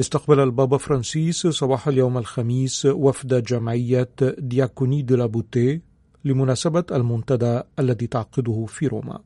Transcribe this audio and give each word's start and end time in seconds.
استقبل 0.00 0.40
البابا 0.40 0.76
فرانسيس 0.76 1.46
صباح 1.46 1.88
اليوم 1.88 2.18
الخميس 2.18 2.86
وفد 2.86 3.42
جمعية 3.42 4.08
دياكوني 4.38 5.02
دي 5.02 5.16
لابوتي 5.16 5.80
لمناسبة 6.24 6.84
المنتدى 6.92 7.60
الذي 7.78 8.06
تعقده 8.06 8.64
في 8.68 8.86
روما. 8.86 9.20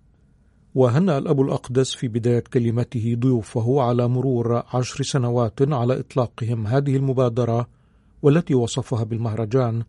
وهنأ 0.75 1.19
الأب 1.19 1.41
الأقدس 1.41 1.95
في 1.95 2.09
بداية 2.09 2.41
كلمته 2.53 3.17
ضيوفه 3.19 3.83
على 3.83 4.09
مرور 4.09 4.63
عشر 4.75 5.05
سنوات 5.05 5.73
على 5.73 6.01
إطلاقهم 6.01 6.67
هذه 6.67 6.97
المبادرة 6.97 7.69
والتي 8.23 8.55
وصفها 8.55 9.05
بالمهرجان 9.05 9.83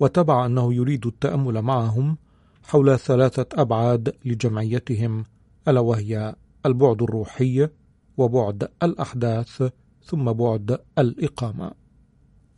وتبع 0.00 0.46
أنه 0.46 0.74
يريد 0.74 1.06
التأمل 1.06 1.62
معهم 1.62 2.16
حول 2.62 2.98
ثلاثة 2.98 3.46
أبعاد 3.52 4.14
لجمعيتهم 4.24 5.24
ألا 5.68 5.80
وهي 5.80 6.34
البعد 6.66 7.02
الروحي 7.02 7.68
وبعد 8.16 8.68
الأحداث 8.82 9.70
ثم 10.08 10.32
بعد 10.32 10.78
الإقامة. 10.98 11.72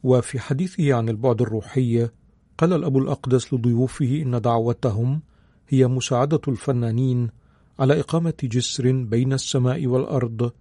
وفي 0.03 0.41
حديثه 0.41 0.95
عن 0.95 1.09
البعد 1.09 1.43
الروحي 1.43 2.09
قال 2.59 2.73
الأب 2.73 2.97
الأقدس 2.97 3.55
لضيوفه 3.55 4.23
إن 4.23 4.41
دعوتهم 4.41 5.23
هي 5.69 5.87
مساعدة 5.87 6.41
الفنانين 6.49 7.31
على 7.79 8.01
إقامة 8.01 8.35
جسر 8.43 8.93
بين 8.93 9.33
السماء 9.33 9.87
والأرض 9.87 10.53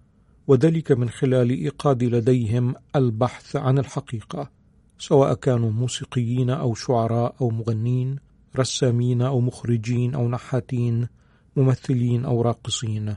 وذلك 0.46 0.92
من 0.92 1.08
خلال 1.08 1.50
إيقاد 1.50 2.04
لديهم 2.04 2.74
البحث 2.96 3.56
عن 3.56 3.78
الحقيقة 3.78 4.50
سواء 4.98 5.34
كانوا 5.34 5.70
موسيقيين 5.70 6.50
أو 6.50 6.74
شعراء 6.74 7.34
أو 7.40 7.50
مغنين 7.50 8.16
رسامين 8.56 9.22
أو 9.22 9.40
مخرجين 9.40 10.14
أو 10.14 10.28
نحاتين 10.28 11.08
ممثلين 11.56 12.24
أو 12.24 12.42
راقصين. 12.42 13.16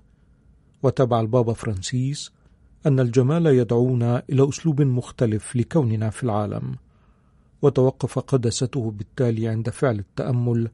وتبع 0.84 1.20
البابا 1.22 1.54
فرانسيس 1.54 2.32
أن 2.86 3.00
الجمال 3.00 3.46
يدعونا 3.46 4.24
إلى 4.30 4.50
أسلوب 4.50 4.82
مختلف 4.82 5.56
لكوننا 5.56 6.10
في 6.10 6.24
العالم 6.24 6.76
وتوقف 7.62 8.20
قدسته 8.20 8.92
بالتالي 8.92 9.48
عند 9.48 9.70
فعل 9.70 10.00
التأمل 10.00 10.70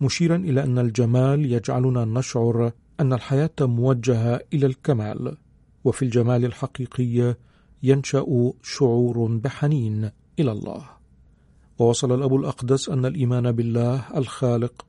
مشيرا 0.00 0.36
إلى 0.36 0.62
أن 0.64 0.78
الجمال 0.78 1.52
يجعلنا 1.52 2.04
نشعر 2.04 2.72
أن 3.00 3.12
الحياة 3.12 3.50
موجهة 3.60 4.40
إلى 4.52 4.66
الكمال 4.66 5.36
وفي 5.84 6.04
الجمال 6.04 6.44
الحقيقي 6.44 7.36
ينشأ 7.82 8.52
شعور 8.62 9.26
بحنين 9.26 10.10
إلى 10.38 10.52
الله. 10.52 10.84
ووصل 11.78 12.14
الأب 12.14 12.34
الأقدس 12.34 12.88
أن 12.88 13.06
الإيمان 13.06 13.52
بالله 13.52 14.04
الخالق 14.16 14.86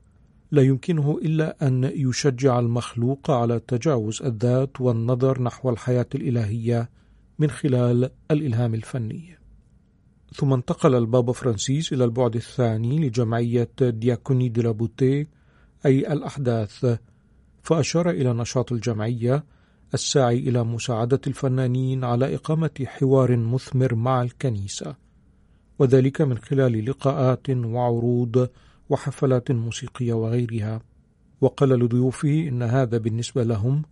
لا 0.50 0.62
يمكنه 0.62 1.18
إلا 1.22 1.66
أن 1.68 1.84
يشجع 1.84 2.58
المخلوق 2.58 3.30
على 3.30 3.60
تجاوز 3.60 4.22
الذات 4.22 4.80
والنظر 4.80 5.42
نحو 5.42 5.70
الحياة 5.70 6.06
الإلهية 6.14 6.90
من 7.38 7.50
خلال 7.50 8.10
الإلهام 8.30 8.74
الفني. 8.74 9.38
ثم 10.34 10.52
انتقل 10.52 10.94
البابا 10.94 11.32
فرانسيس 11.32 11.92
إلى 11.92 12.04
البعد 12.04 12.36
الثاني 12.36 13.06
لجمعية 13.06 13.70
دياكوني 13.80 14.48
دي 14.48 14.62
لابوتي 14.62 15.26
أي 15.86 16.12
الأحداث، 16.12 16.98
فأشار 17.62 18.10
إلى 18.10 18.32
نشاط 18.32 18.72
الجمعية 18.72 19.44
الساعي 19.94 20.38
إلى 20.38 20.64
مساعدة 20.64 21.20
الفنانين 21.26 22.04
على 22.04 22.34
إقامة 22.34 22.70
حوار 22.84 23.36
مثمر 23.36 23.94
مع 23.94 24.22
الكنيسة، 24.22 24.96
وذلك 25.78 26.20
من 26.20 26.38
خلال 26.38 26.84
لقاءات 26.90 27.50
وعروض 27.50 28.48
وحفلات 28.88 29.50
موسيقية 29.50 30.12
وغيرها. 30.12 30.80
وقال 31.40 31.68
لضيوفه 31.68 32.48
إن 32.48 32.62
هذا 32.62 32.98
بالنسبة 32.98 33.42
لهم 33.42 33.82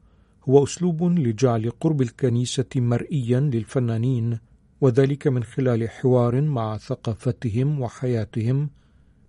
هو 0.48 0.64
أسلوب 0.64 1.02
لجعل 1.02 1.70
قرب 1.70 2.02
الكنيسة 2.02 2.66
مرئيا 2.76 3.40
للفنانين 3.40 4.38
وذلك 4.80 5.26
من 5.26 5.44
خلال 5.44 5.90
حوار 5.90 6.40
مع 6.40 6.76
ثقافتهم 6.76 7.80
وحياتهم. 7.80 8.70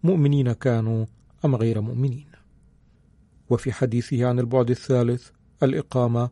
مؤمنين 0.04 0.52
كانوا 0.52 1.06
أم 1.46 1.56
غير 1.56 1.82
مؤمنين؟ 1.82 2.26
وفي 3.50 3.72
حديثه 3.72 4.26
عن 4.26 4.40
البعد 4.40 4.70
الثالث 4.70 5.30
الإقامة 5.64 6.30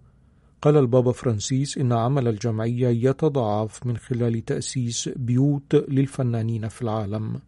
قال 0.61 0.77
البابا 0.77 1.11
فرانسيس 1.11 1.77
إن 1.77 1.91
عمل 1.91 2.27
الجمعية 2.27 3.09
يتضاعف 3.09 3.85
من 3.85 3.97
خلال 3.97 4.45
تأسيس 4.45 5.09
بيوت 5.15 5.75
للفنانين 5.75 6.67
في 6.67 6.81
العالم. 6.81 7.39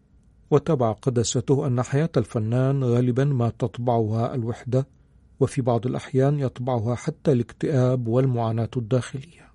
وتبع 0.56 0.92
قدسته 0.92 1.68
أن 1.68 1.82
حياة 1.82 2.10
الفنان 2.18 2.84
غالبا 2.84 3.24
ما 3.26 3.50
تطبعها 3.50 4.36
الوحدة 4.36 4.88
وفي 5.40 5.62
بعض 5.62 5.86
الأحيان 5.88 6.40
يطبعها 6.40 6.96
حتى 6.96 7.32
الاكتئاب 7.32 8.08
والمعاناة 8.08 8.70
الداخلية. 8.78 9.52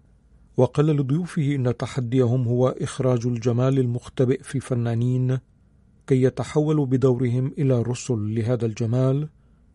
وقال 0.56 0.86
لضيوفه 0.86 1.54
إن 1.54 1.76
تحديهم 1.76 2.48
هو 2.48 2.68
إخراج 2.68 3.26
الجمال 3.26 3.78
المختبئ 3.78 4.42
في 4.42 4.54
الفنانين 4.54 5.38
كي 6.06 6.22
يتحولوا 6.22 6.86
بدورهم 6.86 7.54
إلى 7.58 7.82
رسل 7.82 8.34
لهذا 8.34 8.66
الجمال 8.66 9.28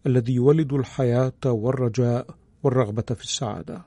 الذي 0.08 0.34
يولد 0.34 0.74
الحياة 0.74 1.46
والرجاء 1.46 2.28
والرغبة 2.64 3.02
في 3.16 3.24
السعادة. 3.24 3.86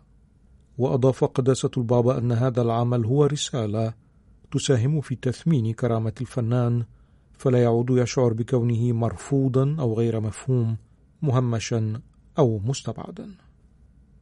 وأضاف 0.79 1.25
قداسة 1.25 1.71
البابا 1.77 2.19
أن 2.19 2.33
هذا 2.33 2.63
العمل 2.63 3.05
هو 3.05 3.25
رسالة 3.25 3.95
تساهم 4.51 5.01
في 5.01 5.15
تثمين 5.15 5.75
كرامة 5.75 6.13
الفنان 6.21 6.85
فلا 7.39 7.63
يعود 7.63 7.91
يشعر 7.91 8.33
بكونه 8.33 8.93
مرفوضا 8.93 9.77
أو 9.81 9.95
غير 9.95 10.21
مفهوم 10.21 10.77
مهمشا 11.23 12.01
أو 12.39 12.61
مستبعدا. 12.65 13.31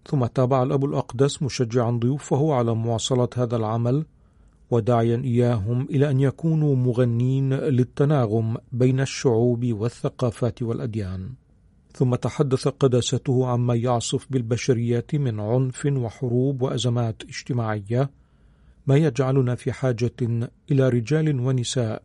ثم 0.06 0.26
تابع 0.26 0.62
الأب 0.62 0.84
الأقدس 0.84 1.42
مشجعا 1.42 1.90
ضيوفه 1.90 2.54
على 2.54 2.74
مواصلة 2.74 3.28
هذا 3.36 3.56
العمل 3.56 4.06
وداعيا 4.70 5.16
إياهم 5.16 5.82
إلى 5.90 6.10
أن 6.10 6.20
يكونوا 6.20 6.76
مغنين 6.76 7.54
للتناغم 7.54 8.56
بين 8.72 9.00
الشعوب 9.00 9.66
والثقافات 9.72 10.62
والأديان. 10.62 11.30
ثم 11.92 12.14
تحدث 12.14 12.68
قداسته 12.68 13.46
عما 13.46 13.74
يعصف 13.74 14.26
بالبشرية 14.30 15.06
من 15.14 15.40
عنف 15.40 15.86
وحروب 15.86 16.62
وأزمات 16.62 17.22
اجتماعية 17.22 18.10
ما 18.86 18.96
يجعلنا 18.96 19.54
في 19.54 19.72
حاجة 19.72 20.12
إلى 20.70 20.88
رجال 20.88 21.40
ونساء 21.40 22.02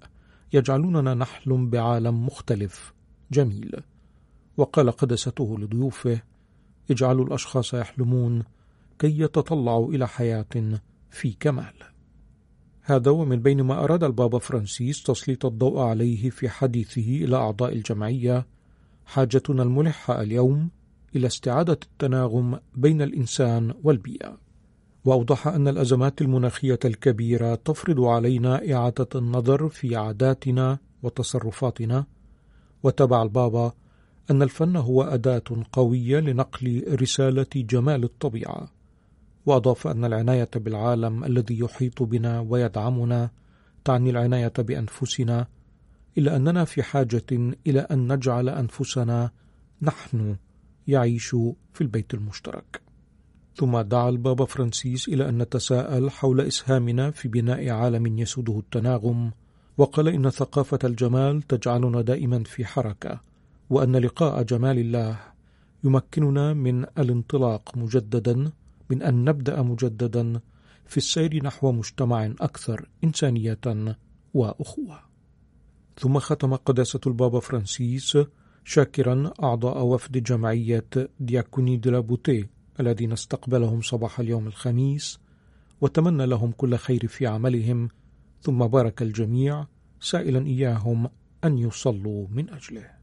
يجعلوننا 0.53 1.13
نحلم 1.13 1.70
بعالم 1.70 2.26
مختلف. 2.26 2.93
جميل. 3.31 3.76
وقال 4.58 4.91
قدسته 4.91 5.59
لضيوفه 5.59 6.22
اجعلوا 6.91 7.26
الأشخاص 7.26 7.73
يحلمون 7.73 8.43
كي 8.99 9.20
يتطلعوا 9.20 9.93
إلى 9.93 10.08
حياة 10.08 10.79
في 11.09 11.34
كمال. 11.40 11.73
هذا 12.81 13.11
ومن 13.11 13.41
بين 13.41 13.61
ما 13.61 13.84
أراد 13.84 14.03
البابا 14.03 14.40
فرانسيس 14.40 15.03
تسليط 15.03 15.46
الضوء 15.46 15.79
عليه 15.79 16.29
في 16.29 16.49
حديثه 16.49 17.26
إلى 17.26 17.35
أعضاء 17.35 17.73
الجمعية. 17.73 18.47
حاجتنا 19.05 19.64
الملحة 19.64 20.22
اليوم 20.22 20.70
إلى 21.16 21.28
استعادة 21.28 21.79
التناغم 21.84 22.59
بين 22.76 23.02
الإنسان 23.02 23.73
والبيئة. 23.84 24.51
وأوضح 25.06 25.48
أن 25.48 25.68
الأزمات 25.68 26.22
المناخية 26.22 26.80
الكبيرة 26.86 27.56
تفرض 27.56 28.02
علينا 28.02 28.74
إعادة 28.74 29.08
النظر 29.16 29.70
في 29.70 29.96
عاداتنا 29.96 30.78
وتصرفاتنا. 31.03 32.06
وتبع 32.84 33.24
البابا 33.24 33.72
أن 34.32 34.42
الفن 34.42 34.76
هو 34.76 35.03
أداة 35.03 35.44
قوية 35.72 36.20
لنقل 36.20 36.98
رسالة 37.02 37.48
جمال 37.56 38.03
الطبيعة. 38.03 38.72
وأضاف 39.46 39.88
أن 39.88 40.06
العناية 40.06 40.50
بالعالم 40.56 41.24
الذي 41.24 41.59
يحيط 41.59 42.03
بنا 42.03 42.40
ويدعمنا 42.40 43.30
تعني 43.86 44.09
العناية 44.09 44.53
بأنفسنا 44.58 45.48
إلا 46.18 46.36
أننا 46.36 46.66
في 46.66 46.84
حاجة 46.84 47.26
إلى 47.68 47.80
أن 47.80 48.14
نجعل 48.14 48.50
أنفسنا 48.50 49.32
نحن 49.82 50.36
يعيش 50.88 51.30
في 51.74 51.82
البيت 51.82 52.14
المشترك. 52.14 52.91
ثم 53.56 53.82
دعا 53.82 54.09
البابا 54.09 54.46
فرانسيس 54.46 55.08
إلى 55.08 55.30
أن 55.30 55.38
نتساءل 55.38 56.12
حول 56.12 56.42
إسهامنا 56.42 57.12
في 57.12 57.28
بناء 57.28 57.70
عالم 57.70 58.20
يسوده 58.20 58.59
التناغم 58.59 59.32
وقال 59.78 60.08
إن 60.08 60.30
ثقافة 60.30 60.80
الجمال 60.84 61.42
تجعلنا 61.42 62.02
دائما 62.02 62.44
في 62.44 62.66
حركة 62.66 63.22
وأن 63.70 63.96
لقاء 63.96 64.44
جمال 64.44 64.80
الله 64.80 65.20
يمكننا 65.84 66.53
من 66.53 66.84
الانطلاق 66.84 67.78
مجددا 67.78 68.52
من 68.90 69.02
أن 69.02 69.24
نبدأ 69.24 69.62
مجددا 69.62 70.40
في 70.86 70.98
السير 70.98 71.44
نحو 71.44 71.72
مجتمع 71.72 72.26
أكثر 72.26 72.90
إنسانية 73.03 73.59
وأخوة. 74.34 75.00
ثم 76.00 76.20
ختم 76.20 76.56
قداسة 76.56 77.00
البابا 77.08 77.40
فرانسيس 77.40 78.18
شاكرا 78.66 79.34
أعضاء 79.44 79.84
وفد 79.84 80.24
جمعية 80.24 80.86
دياكوني 81.20 81.78
دي 81.78 81.90
لابوتي 81.90 82.48
الذين 82.79 83.12
استقبلهم 83.12 83.82
صباح 83.82 84.20
اليوم 84.20 84.47
الخميس 84.47 85.20
وتمنى 85.82 86.26
لهم 86.26 86.52
كل 86.52 86.76
خير 86.76 87.08
في 87.08 87.28
عملهم 87.28 87.90
ثم 88.41 88.68
بارك 88.68 89.02
الجميع 89.02 89.66
سائلا 90.00 90.46
إياهم 90.46 91.09
أن 91.44 91.58
يصلوا 91.58 92.28
من 92.32 92.50
أجله. 92.50 93.02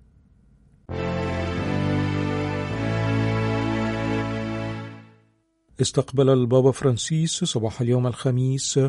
استقبل 5.81 6.31
البابا 6.31 6.71
فرانسيس 6.71 7.44
صباح 7.44 7.81
اليوم 7.81 8.06
الخميس 8.06 8.81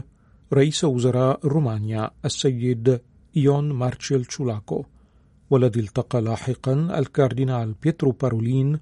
رئيس 0.53 0.83
وزراء 0.83 1.47
رومانيا 1.47 2.11
السيد 2.25 3.01
إيون 3.37 3.71
مارتشيل 3.71 4.25
تشولاكو 4.25 4.85
والذي 5.49 5.79
التقى 5.79 6.21
لاحقا 6.21 6.99
الكاردينال 6.99 7.75
بيترو 7.83 8.11
بارولين 8.11 8.79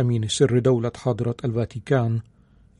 أمين 0.00 0.28
سر 0.28 0.58
دولة 0.58 0.92
حاضرة 0.96 1.36
الفاتيكان 1.44 2.20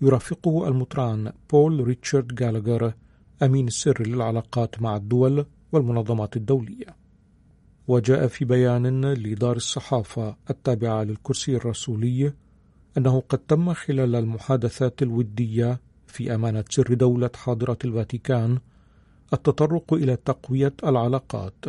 يرافقه 0.01 0.69
المطران 0.69 1.33
بول 1.51 1.85
ريتشارد 1.85 2.35
غالاغر 2.35 2.95
أمين 3.43 3.67
السر 3.67 4.03
للعلاقات 4.07 4.83
مع 4.83 4.97
الدول 4.97 5.47
والمنظمات 5.73 6.37
الدولية. 6.37 6.97
وجاء 7.89 8.27
في 8.27 8.45
بيان 8.45 9.13
لدار 9.13 9.57
الصحافة 9.57 10.37
التابعة 10.51 11.03
للكرسي 11.03 11.57
الرسولي 11.57 12.33
أنه 12.99 13.23
قد 13.29 13.39
تم 13.39 13.75
خلال 13.75 14.17
المحادثات 14.17 15.03
الودية 15.03 15.81
في 16.07 16.35
أمانة 16.35 16.65
سر 16.71 16.95
دولة 16.95 17.31
حاضرة 17.35 17.79
الفاتيكان 17.85 18.59
التطرق 19.33 19.95
إلى 19.95 20.17
تقوية 20.17 20.75
العلاقات 20.85 21.65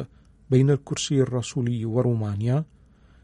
بين 0.50 0.69
الكرسي 0.69 1.21
الرسولي 1.21 1.86
ورومانيا 1.86 2.65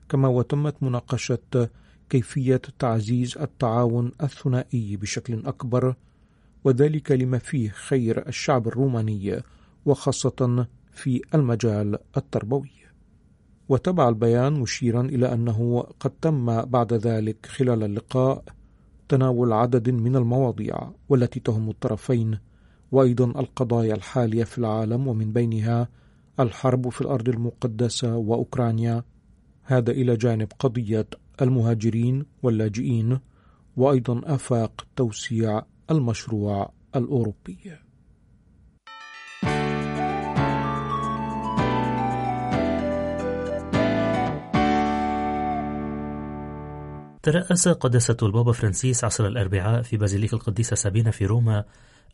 كما 0.10 0.28
وتمت 0.28 0.84
مناقشة 0.84 1.70
كيفية 2.10 2.62
تعزيز 2.80 3.38
التعاون 3.38 4.12
الثنائي 4.24 4.98
بشكل 4.98 5.46
أكبر 5.46 5.96
وذلك 6.64 7.12
لما 7.12 7.38
فيه 7.38 7.70
خير 7.70 8.28
الشعب 8.28 8.68
الروماني 8.68 9.42
وخاصة 9.86 10.68
في 10.92 11.22
المجال 11.36 11.98
التربوي. 12.18 12.72
وتبع 13.70 14.10
البيان 14.10 14.54
مشيرا 14.54 15.02
إلى 15.02 15.34
أنه 15.34 15.88
قد 16.00 16.12
تم 16.22 16.62
بعد 16.62 16.94
ذلك 16.94 17.46
خلال 17.46 17.84
اللقاء 17.84 18.44
تناول 19.10 19.54
عدد 19.54 19.90
من 19.90 20.16
المواضيع 20.16 20.92
والتي 21.10 21.40
تهم 21.40 21.70
الطرفين 21.70 22.38
وأيضا 22.92 23.26
القضايا 23.26 23.96
الحالية 23.96 24.44
في 24.44 24.58
العالم 24.58 25.08
ومن 25.08 25.34
بينها 25.34 25.90
الحرب 26.40 26.90
في 26.90 27.02
الأرض 27.02 27.30
المقدسة 27.30 28.16
وأوكرانيا. 28.16 29.04
هذا 29.64 29.92
إلى 29.92 30.16
جانب 30.16 30.48
قضية 30.60 31.08
المهاجرين 31.42 32.26
واللاجئين 32.44 33.20
وأيضا 33.78 34.22
آفاق 34.24 34.88
توسيع 34.96 35.62
المشروع 35.92 36.72
الأوروبي. 36.96 37.78
ترأس 47.24 47.68
قداسة 47.68 48.18
البابا 48.24 48.52
فرانسيس 48.52 49.04
عصر 49.04 49.28
الأربعاء 49.28 49.82
في 49.82 49.98
بازيليك 49.98 50.34
القديسة 50.34 50.76
سابينا 50.76 51.12
في 51.12 51.26
روما 51.26 51.64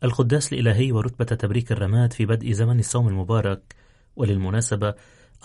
القداس 0.04 0.52
الإلهي 0.52 0.92
ورتبة 0.92 1.24
تبريك 1.24 1.72
الرماد 1.72 2.12
في 2.12 2.26
بدء 2.26 2.52
زمن 2.52 2.78
الصوم 2.78 3.08
المبارك. 3.08 3.74
وللمناسبة 4.16 4.94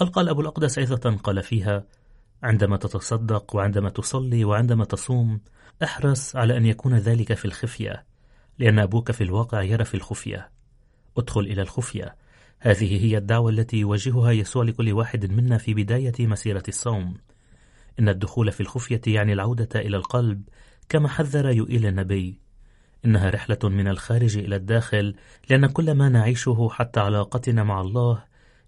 ألقى 0.02 0.22
الأب 0.22 0.40
الأقدس 0.40 0.80
عظة 0.80 1.18
قال 1.24 1.44
فيها 1.44 1.86
عندما 2.44 2.78
تتصدق 2.78 3.56
وعندما 3.56 3.90
تصلي 3.90 4.46
وعندما 4.46 4.86
تصوم 4.86 5.40
احرص 5.84 6.36
على 6.36 6.58
أن 6.58 6.66
يكون 6.66 6.98
ذلك 6.98 7.34
في 7.34 7.46
الخفية 7.46 8.06
لأن 8.60 8.80
أبوك 8.80 9.12
في 9.12 9.24
الواقع 9.24 9.62
يرى 9.62 9.86
في 9.86 9.96
الخفية. 9.96 10.50
ادخل 11.18 11.42
إلى 11.42 11.62
الخفية. 11.62 12.16
هذه 12.60 13.06
هي 13.06 13.18
الدعوة 13.18 13.50
التي 13.50 13.78
يوجهها 13.78 14.32
يسوع 14.32 14.64
لكل 14.64 14.94
واحد 14.94 15.32
منا 15.32 15.58
في 15.58 15.74
بداية 15.74 16.14
مسيرة 16.20 16.64
الصوم. 16.68 17.14
إن 18.00 18.10
الدخول 18.10 18.52
في 18.52 18.62
الخفية 18.62 19.02
يعني 19.08 19.34
العودة 19.34 19.70
إلى 19.76 19.98
القلب 19.98 20.42
كما 20.90 21.08
حذر 21.08 21.50
يؤيل 21.50 21.86
النبي. 21.86 22.40
إنها 23.06 23.30
رحلة 23.30 23.60
من 23.64 23.88
الخارج 23.88 24.38
إلى 24.38 24.56
الداخل 24.56 25.16
لأن 25.50 25.66
كل 25.66 25.92
ما 25.92 26.10
نعيشه 26.10 26.70
حتى 26.72 27.00
علاقتنا 27.00 27.64
مع 27.64 27.82
الله 27.82 28.24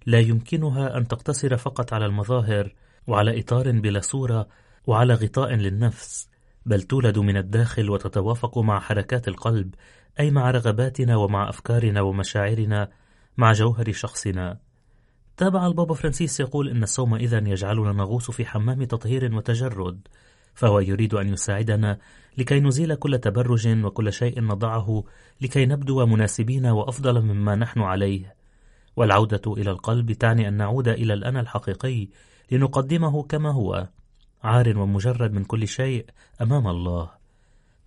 لا 0.05 0.19
يمكنها 0.19 0.97
أن 0.97 1.07
تقتصر 1.07 1.57
فقط 1.57 1.93
على 1.93 2.05
المظاهر 2.05 2.73
وعلى 3.11 3.39
إطار 3.39 3.71
بلا 3.71 3.99
صورة 3.99 4.47
وعلى 4.87 5.13
غطاء 5.13 5.53
للنفس 5.53 6.29
بل 6.65 6.81
تولد 6.81 7.19
من 7.19 7.37
الداخل 7.37 7.89
وتتوافق 7.89 8.57
مع 8.57 8.79
حركات 8.79 9.27
القلب 9.27 9.75
أي 10.19 10.31
مع 10.31 10.51
رغباتنا 10.51 11.15
ومع 11.15 11.49
أفكارنا 11.49 12.01
ومشاعرنا 12.01 12.89
مع 13.37 13.51
جوهر 13.51 13.91
شخصنا. 13.91 14.57
تابع 15.37 15.67
البابا 15.67 15.93
فرانسيس 15.93 16.39
يقول 16.39 16.69
إن 16.69 16.83
الصوم 16.83 17.15
إذا 17.15 17.37
يجعلنا 17.37 17.91
نغوص 17.91 18.31
في 18.31 18.45
حمام 18.45 18.83
تطهير 18.83 19.35
وتجرد 19.35 20.07
فهو 20.53 20.79
يريد 20.79 21.13
أن 21.13 21.33
يساعدنا 21.33 21.97
لكي 22.37 22.59
نزيل 22.59 22.95
كل 22.95 23.17
تبرج 23.17 23.85
وكل 23.85 24.13
شيء 24.13 24.41
نضعه 24.41 25.03
لكي 25.41 25.65
نبدو 25.65 26.05
مناسبين 26.05 26.65
وأفضل 26.65 27.21
مما 27.21 27.55
نحن 27.55 27.81
عليه. 27.81 28.35
والعودة 28.95 29.41
إلى 29.47 29.71
القلب 29.71 30.11
تعني 30.11 30.47
أن 30.47 30.53
نعود 30.53 30.87
إلى 30.87 31.13
الأنا 31.13 31.39
الحقيقي 31.39 32.07
لنقدمه 32.51 33.23
كما 33.23 33.51
هو 33.51 33.87
عار 34.43 34.77
ومجرد 34.77 35.33
من 35.33 35.43
كل 35.43 35.67
شيء 35.67 36.05
أمام 36.41 36.67
الله. 36.67 37.09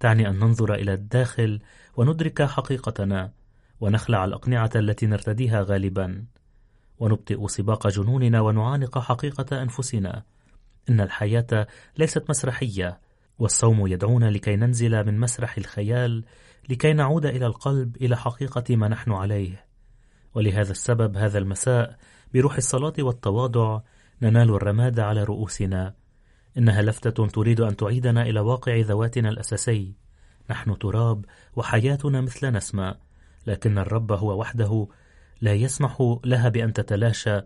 تعني 0.00 0.28
أن 0.28 0.38
ننظر 0.38 0.74
إلى 0.74 0.94
الداخل 0.94 1.60
وندرك 1.96 2.42
حقيقتنا 2.42 3.32
ونخلع 3.80 4.24
الأقنعة 4.24 4.70
التي 4.76 5.06
نرتديها 5.06 5.62
غالبا 5.62 6.24
ونبطئ 6.98 7.46
سباق 7.46 7.88
جنوننا 7.88 8.40
ونعانق 8.40 8.98
حقيقة 8.98 9.62
أنفسنا. 9.62 10.22
إن 10.88 11.00
الحياة 11.00 11.66
ليست 11.98 12.30
مسرحية 12.30 13.00
والصوم 13.38 13.86
يدعونا 13.86 14.30
لكي 14.30 14.56
ننزل 14.56 15.06
من 15.06 15.20
مسرح 15.20 15.56
الخيال 15.58 16.24
لكي 16.68 16.92
نعود 16.92 17.26
إلى 17.26 17.46
القلب 17.46 17.96
إلى 17.96 18.16
حقيقة 18.16 18.76
ما 18.76 18.88
نحن 18.88 19.12
عليه. 19.12 19.66
ولهذا 20.34 20.70
السبب 20.70 21.16
هذا 21.16 21.38
المساء 21.38 21.96
بروح 22.34 22.56
الصلاة 22.56 22.94
والتواضع 22.98 23.80
ننال 24.24 24.50
الرماد 24.54 25.00
على 25.00 25.24
رؤوسنا. 25.24 25.94
إنها 26.58 26.82
لفتة 26.82 27.26
تريد 27.26 27.60
أن 27.60 27.76
تعيدنا 27.76 28.22
إلى 28.22 28.40
واقع 28.40 28.80
ذواتنا 28.80 29.28
الأساسي. 29.28 29.94
نحن 30.50 30.78
تراب 30.78 31.24
وحياتنا 31.56 32.20
مثل 32.20 32.52
نسمة. 32.52 32.94
لكن 33.46 33.78
الرب 33.78 34.12
هو 34.12 34.40
وحده 34.40 34.86
لا 35.40 35.52
يسمح 35.52 36.18
لها 36.24 36.48
بأن 36.48 36.72
تتلاشى 36.72 37.40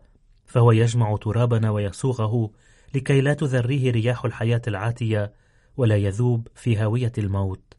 فهو 0.47 0.73
يجمع 0.73 1.16
ترابنا 1.16 1.70
ويصوغه 1.70 2.50
لكي 2.94 3.20
لا 3.20 3.35
تذريه 3.35 3.90
رياح 3.90 4.25
الحياة 4.25 4.62
العاتية 4.68 5.32
ولا 5.76 5.97
يذوب 5.97 6.49
في 6.54 6.76
هاوية 6.76 7.12
الموت. 7.18 7.75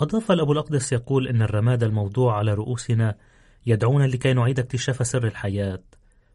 أضاف 0.00 0.32
الأبو 0.32 0.52
الأقدس 0.52 0.92
يقول 0.92 1.28
إن 1.28 1.42
الرماد 1.42 1.82
الموضوع 1.82 2.36
على 2.38 2.54
رؤوسنا 2.54 3.16
يدعونا 3.66 4.04
لكي 4.04 4.32
نعيد 4.32 4.58
اكتشاف 4.58 5.06
سر 5.06 5.26
الحياة 5.26 5.82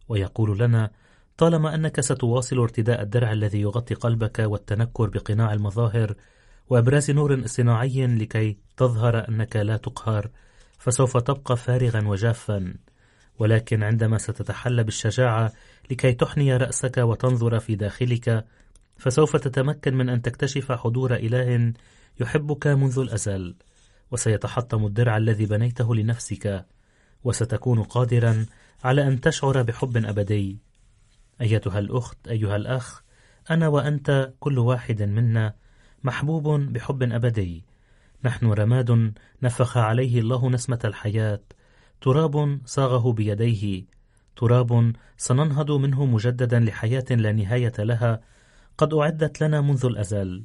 ويقول 0.10 0.60
لنا 0.60 0.92
طالما 1.38 1.76
أنك 1.76 2.02
ستواصل 2.02 2.60
ارتداء 2.60 3.02
الدرع 3.02 3.32
الذي 3.32 3.62
يغطي 3.62 3.94
قلبك 3.94 4.40
والتنكر 4.40 5.10
بقناع 5.10 5.54
المظاهر 5.54 6.16
وإبراز 6.70 7.12
نور 7.12 7.46
اصطناعي 7.46 8.08
لكي 8.08 8.58
تظهر 8.78 9.30
أنك 9.30 9.56
لا 9.56 9.78
تقهر 9.78 10.30
فسوف 10.78 11.18
تبقى 11.18 11.58
فارغا 11.58 12.08
وجافا. 12.08 12.74
ولكن 13.40 13.84
عندما 13.84 14.18
ستتحلى 14.18 14.84
بالشجاعة 14.84 15.52
لكي 15.92 16.14
تحني 16.14 16.58
رأسك 16.58 16.98
وتنظر 16.98 17.60
في 17.60 17.76
داخلك 17.76 18.46
فسوف 18.98 19.36
تتمكن 19.36 19.94
من 19.94 20.10
أن 20.10 20.22
تكتشف 20.22 20.72
حضور 20.72 21.16
إله 21.16 21.74
يحبك 22.20 22.68
منذ 22.68 23.00
الأزل 23.00 23.56
وسيتحطم 24.12 24.86
الدرع 24.86 25.18
الذي 25.18 25.46
بنيته 25.46 25.96
لنفسك 25.96 26.66
وستكون 27.24 27.84
قادرا 27.84 28.46
على 28.84 29.08
أن 29.08 29.22
تشعر 29.22 29.62
بحب 29.62 29.98
أبدي. 29.98 30.65
أيتها 31.42 31.80
الأخت 31.80 32.28
أيها 32.28 32.56
الأخ 32.56 33.02
أنا 33.52 33.68
وأنت 33.68 34.34
كل 34.40 34.60
واحد 34.60 35.02
منا 35.02 35.54
محبوب 36.04 36.48
بحب 36.48 37.04
أبدي. 37.04 37.64
نحن 38.24 38.46
رماد 38.46 39.14
نفخ 39.44 39.78
عليه 39.78 40.20
الله 40.20 40.50
نسمة 40.50 40.80
الحياة. 40.86 41.42
تراب 42.02 42.60
صاغه 42.66 43.14
بيديه. 43.14 43.86
تراب 44.36 44.94
سننهض 45.18 45.72
منه 45.72 46.06
مجددا 46.06 46.60
لحياة 46.60 47.06
لا 47.12 47.32
نهاية 47.32 47.74
لها. 47.80 48.22
قد 48.78 48.94
أعدت 48.94 49.44
لنا 49.44 49.62
منذ 49.62 49.86
الأزل. 49.86 50.44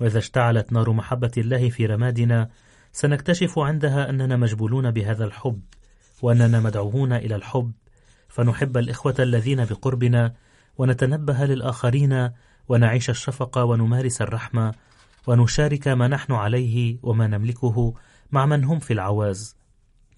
وإذا 0.00 0.18
اشتعلت 0.18 0.72
نار 0.72 0.92
محبة 0.92 1.30
الله 1.38 1.70
في 1.70 1.86
رمادنا 1.86 2.50
سنكتشف 2.92 3.58
عندها 3.58 4.10
أننا 4.10 4.36
مجبولون 4.36 4.90
بهذا 4.90 5.24
الحب 5.24 5.60
وأننا 6.22 6.60
مدعوون 6.60 7.12
إلى 7.12 7.34
الحب. 7.34 7.72
فنحب 8.28 8.76
الإخوة 8.76 9.14
الذين 9.18 9.64
بقربنا 9.64 10.34
ونتنبه 10.78 11.44
للآخرين 11.44 12.30
ونعيش 12.68 13.10
الشفقة 13.10 13.64
ونمارس 13.64 14.22
الرحمة 14.22 14.74
ونشارك 15.26 15.88
ما 15.88 16.08
نحن 16.08 16.32
عليه 16.32 16.98
وما 17.02 17.26
نملكه 17.26 17.94
مع 18.32 18.46
من 18.46 18.64
هم 18.64 18.78
في 18.78 18.92
العواز. 18.92 19.56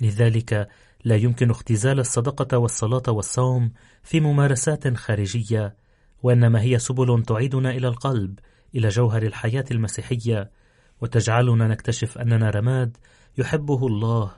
لذلك 0.00 0.68
لا 1.04 1.16
يمكن 1.16 1.50
اختزال 1.50 2.00
الصدقة 2.00 2.58
والصلاة 2.58 3.02
والصوم 3.08 3.72
في 4.02 4.20
ممارسات 4.20 4.96
خارجية 4.96 5.76
وإنما 6.22 6.60
هي 6.62 6.78
سبل 6.78 7.22
تعيدنا 7.22 7.70
إلى 7.70 7.88
القلب 7.88 8.38
إلى 8.74 8.88
جوهر 8.88 9.22
الحياة 9.22 9.64
المسيحية. 9.70 10.50
وتجعلنا 11.00 11.68
نكتشف 11.68 12.18
أننا 12.18 12.50
رماد 12.50 12.96
يحبه 13.38 13.86
الله 13.86 14.32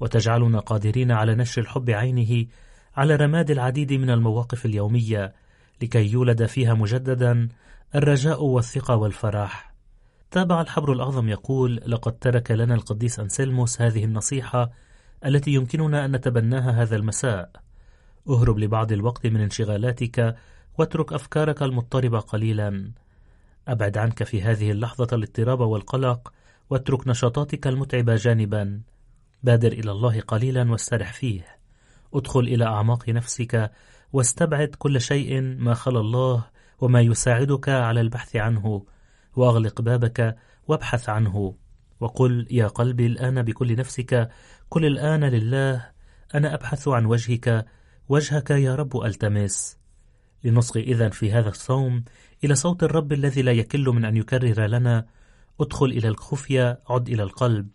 وتجعلنا 0.00 0.58
قادرين 0.58 1.12
على 1.12 1.34
نشر 1.34 1.62
الحب 1.62 1.90
عينه 1.90 2.46
على 2.98 3.16
رماد 3.16 3.50
العديد 3.50 3.92
من 3.92 4.10
المواقف 4.10 4.66
اليومية 4.66 5.34
لكي 5.82 6.12
يولد 6.12 6.46
فيها 6.46 6.74
مجددا 6.74 7.48
الرجاء 7.94 8.44
والثقة 8.44 8.96
والفرح. 8.96 9.74
تابع 10.30 10.60
الحبر 10.60 10.92
الأعظم 10.92 11.28
يقول 11.28 11.80
لقد 11.86 12.12
ترك 12.12 12.50
لنا 12.50 12.74
القديس 12.74 13.20
أنسلموس 13.20 13.80
هذه 13.80 14.04
النصيحة 14.04 14.70
التي 15.26 15.50
يمكننا 15.50 16.04
أن 16.04 16.12
نتبناها 16.16 16.82
هذا 16.82 16.96
المساء. 16.96 17.50
اهرب 18.28 18.58
لبعض 18.58 18.92
الوقت 18.92 19.26
من 19.26 19.40
انشغالاتك 19.40 20.36
واترك 20.78 21.12
أفكارك 21.12 21.62
المضطربة 21.62 22.18
قليلا. 22.18 22.92
أبعد 23.68 23.98
عنك 23.98 24.22
في 24.22 24.42
هذه 24.42 24.70
اللحظة 24.70 25.08
الاضطراب 25.12 25.60
والقلق 25.60 26.32
واترك 26.70 27.08
نشاطاتك 27.08 27.66
المتعبة 27.66 28.14
جانبا. 28.14 28.80
بادر 29.42 29.72
إلى 29.72 29.90
الله 29.90 30.20
قليلا 30.20 30.70
واسترح 30.70 31.12
فيه. 31.12 31.57
ادخل 32.14 32.40
إلى 32.40 32.64
أعماق 32.64 33.08
نفسك 33.08 33.70
واستبعد 34.12 34.68
كل 34.78 35.00
شيء 35.00 35.40
ما 35.40 35.74
خلا 35.74 36.00
الله 36.00 36.44
وما 36.80 37.00
يساعدك 37.00 37.68
على 37.68 38.00
البحث 38.00 38.36
عنه 38.36 38.86
وأغلق 39.36 39.80
بابك 39.80 40.36
وابحث 40.68 41.08
عنه. 41.08 41.54
وقل 42.00 42.46
يا 42.50 42.66
قلبي 42.66 43.06
الآن 43.06 43.42
بكل 43.42 43.76
نفسك 43.76 44.30
قل 44.70 44.84
الآن 44.84 45.24
لله 45.24 45.90
أنا 46.34 46.54
أبحث 46.54 46.88
عن 46.88 47.06
وجهك 47.06 47.66
وجهك 48.08 48.50
يا 48.50 48.74
رب 48.74 48.96
ألتمس. 48.96 49.78
لنصغي 50.44 50.82
إذا 50.82 51.08
في 51.08 51.32
هذا 51.32 51.48
الصوم 51.48 52.04
إلى 52.44 52.54
صوت 52.54 52.82
الرب 52.82 53.12
الذي 53.12 53.42
لا 53.42 53.52
يكل 53.52 53.84
من 53.84 54.04
أن 54.04 54.16
يكرر 54.16 54.66
لنا 54.66 55.06
ادخل 55.60 55.86
إلى 55.86 56.08
الخفية 56.08 56.80
عد 56.88 57.08
إلى 57.08 57.22
القلب 57.22 57.68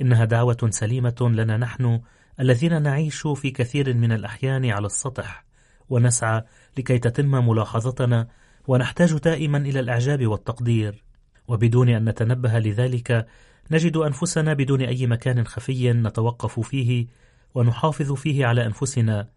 إنها 0.00 0.24
دعوة 0.24 0.68
سليمة 0.70 1.14
لنا 1.20 1.56
نحن 1.56 2.00
الذين 2.40 2.82
نعيش 2.82 3.26
في 3.26 3.50
كثير 3.50 3.94
من 3.94 4.12
الأحيان 4.12 4.70
على 4.70 4.86
السطح 4.86 5.44
ونسعى 5.88 6.42
لكي 6.78 6.98
تتم 6.98 7.48
ملاحظتنا 7.48 8.28
ونحتاج 8.66 9.14
دائما 9.14 9.58
إلى 9.58 9.80
الإعجاب 9.80 10.26
والتقدير. 10.26 11.04
وبدون 11.48 11.88
أن 11.88 12.08
نتنبه 12.08 12.58
لذلك 12.58 13.26
نجد 13.70 13.96
أنفسنا 13.96 14.54
بدون 14.54 14.80
أي 14.80 15.06
مكان 15.06 15.46
خفي 15.46 15.92
نتوقف 15.92 16.60
فيه 16.60 17.06
ونحافظ 17.54 18.12
فيه 18.12 18.46
على 18.46 18.66
أنفسنا. 18.66 19.28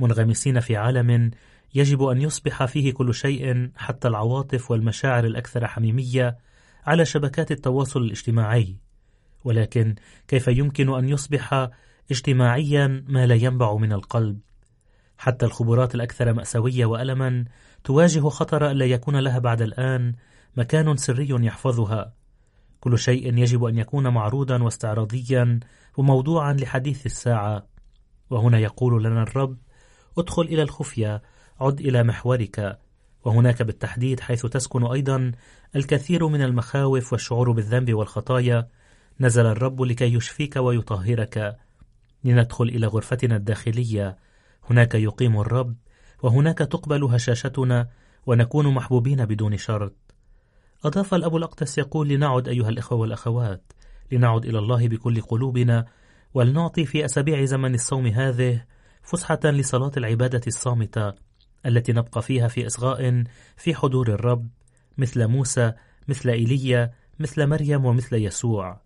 منغمسين 0.00 0.60
في 0.60 0.76
عالم 0.76 1.30
يجب 1.74 2.02
أن 2.02 2.22
يصبح 2.22 2.64
فيه 2.64 2.92
كل 2.92 3.14
شيء 3.14 3.70
حتى 3.76 4.08
العواطف 4.08 4.70
والمشاعر 4.70 5.24
الأكثر 5.24 5.66
حميمية 5.66 6.38
على 6.86 7.04
شبكات 7.04 7.50
التواصل 7.50 8.02
الاجتماعي. 8.02 8.76
ولكن 9.44 9.94
كيف 10.28 10.48
يمكن 10.48 10.94
أن 10.94 11.08
يصبح 11.08 11.70
اجتماعيا 12.10 13.04
ما 13.08 13.26
لا 13.26 13.34
ينبع 13.34 13.76
من 13.76 13.92
القلب. 13.92 14.38
حتى 15.18 15.46
الخبرات 15.46 15.94
الأكثر 15.94 16.32
مأساوية 16.32 16.86
وألما 16.86 17.44
تواجه 17.84 18.28
خطر 18.28 18.70
ألا 18.70 18.84
يكون 18.84 19.16
لها 19.16 19.38
بعد 19.38 19.62
الآن 19.62 20.14
مكان 20.56 20.96
سري 20.96 21.28
يحفظها. 21.30 22.14
كل 22.80 22.98
شيء 22.98 23.38
يجب 23.38 23.64
أن 23.64 23.78
يكون 23.78 24.08
معروضا 24.08 24.62
واستعراضيا 24.62 25.60
وموضوعا 25.96 26.52
لحديث 26.52 27.06
الساعة. 27.06 27.66
وهنا 28.30 28.58
يقول 28.58 29.04
لنا 29.04 29.22
الرب 29.22 29.56
ادخل 30.18 30.42
إلى 30.42 30.62
الخفية 30.62 31.22
عد 31.60 31.80
إلى 31.80 32.02
محورك. 32.02 32.78
وهناك 33.24 33.62
بالتحديد 33.62 34.20
حيث 34.20 34.46
تسكن 34.46 34.86
أيضا 34.86 35.32
الكثير 35.76 36.28
من 36.28 36.42
المخاوف 36.42 37.12
والشعور 37.12 37.52
بالذنب 37.52 37.94
والخطايا. 37.94 38.68
نزل 39.20 39.46
الرب 39.46 39.82
لكي 39.82 40.14
يشفيك 40.14 40.56
ويطهرك. 40.56 41.63
لندخل 42.24 42.64
إلى 42.64 42.86
غرفتنا 42.86 43.36
الداخلية. 43.36 44.16
هناك 44.70 44.94
يقيم 44.94 45.40
الرب 45.40 45.76
وهناك 46.22 46.58
تقبل 46.58 47.04
هشاشتنا 47.04 47.88
ونكون 48.26 48.74
محبوبين 48.74 49.24
بدون 49.24 49.56
شرط. 49.56 49.94
أضاف 50.84 51.14
الأب 51.14 51.36
الأقدس 51.36 51.78
يقول 51.78 52.08
لنعد 52.08 52.48
أيها 52.48 52.68
الإخوة 52.68 52.98
والأخوات 52.98 53.72
لنعد 54.12 54.46
إلى 54.46 54.58
الله 54.58 54.88
بكل 54.88 55.20
قلوبنا 55.20 55.86
ولنعطي 56.34 56.84
في 56.84 57.04
أسابيع 57.04 57.44
زمن 57.44 57.74
الصوم 57.74 58.06
هذه 58.06 58.64
فسحة 59.02 59.40
لصلاة 59.44 59.92
العبادة 59.96 60.40
الصامتة 60.46 61.12
التي 61.66 61.92
نبقى 61.92 62.22
فيها 62.22 62.48
في 62.48 62.66
إصغاء 62.66 63.24
في 63.56 63.74
حضور 63.74 64.08
الرب 64.08 64.48
مثل 64.98 65.26
موسى 65.26 65.72
مثل 66.08 66.30
إيليا 66.30 66.92
مثل 67.18 67.46
مريم 67.46 67.84
ومثل 67.84 68.16
يسوع. 68.16 68.83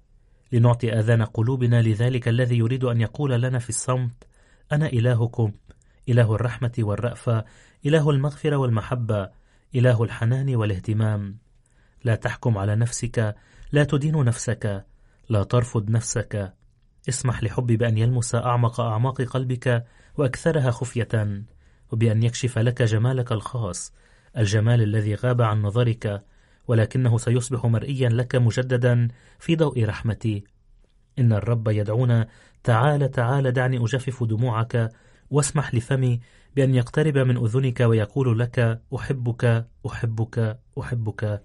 لنعطي 0.52 0.92
آذان 0.92 1.22
قلوبنا 1.22 1.82
لذلك 1.82 2.28
الذي 2.28 2.58
يريد 2.58 2.84
أن 2.84 3.00
يقول 3.00 3.42
لنا 3.42 3.58
في 3.58 3.68
الصمت 3.68 4.24
أنا 4.72 4.86
إلهكم 4.86 5.52
إله 6.08 6.34
الرحمة 6.34 6.72
والرأفة 6.78 7.44
إله 7.86 8.10
المغفرة 8.10 8.56
والمحبة 8.56 9.30
إله 9.74 10.02
الحنان 10.02 10.56
والاهتمام. 10.56 11.38
لا 12.04 12.14
تحكم 12.14 12.58
على 12.58 12.76
نفسك 12.76 13.34
لا 13.72 13.84
تدين 13.84 14.24
نفسك 14.24 14.84
لا 15.28 15.42
ترفض 15.42 15.90
نفسك. 15.90 16.54
اسمح 17.08 17.42
لحب 17.42 17.66
بأن 17.66 17.98
يلمس 17.98 18.34
أعمق 18.34 18.80
أعماق 18.80 19.22
قلبك 19.22 19.84
وأكثرها 20.16 20.70
خفية 20.70 21.42
وبأن 21.92 22.22
يكشف 22.22 22.58
لك 22.58 22.82
جمالك 22.82 23.32
الخاص 23.32 23.94
الجمال 24.36 24.82
الذي 24.82 25.14
غاب 25.14 25.42
عن 25.42 25.62
نظرك. 25.62 26.24
ولكنه 26.68 27.18
سيصبح 27.18 27.66
مرئيا 27.66 28.08
لك 28.08 28.36
مجددا 28.36 29.08
في 29.38 29.56
ضوء 29.56 29.84
رحمتي. 29.84 30.44
إن 31.18 31.32
الرب 31.32 31.68
يدعونا 31.68 32.28
تعال 32.64 33.10
تعال 33.10 33.52
دعني 33.52 33.76
أجفف 33.76 34.24
دموعك 34.24 34.92
واسمح 35.30 35.74
لفمي 35.74 36.20
بأن 36.56 36.74
يقترب 36.74 37.18
من 37.18 37.36
أذنك 37.36 37.80
ويقول 37.80 38.38
لك 38.38 38.80
أحبك 38.96 39.66
أحبك 39.86 40.58
أحبك. 40.80 41.42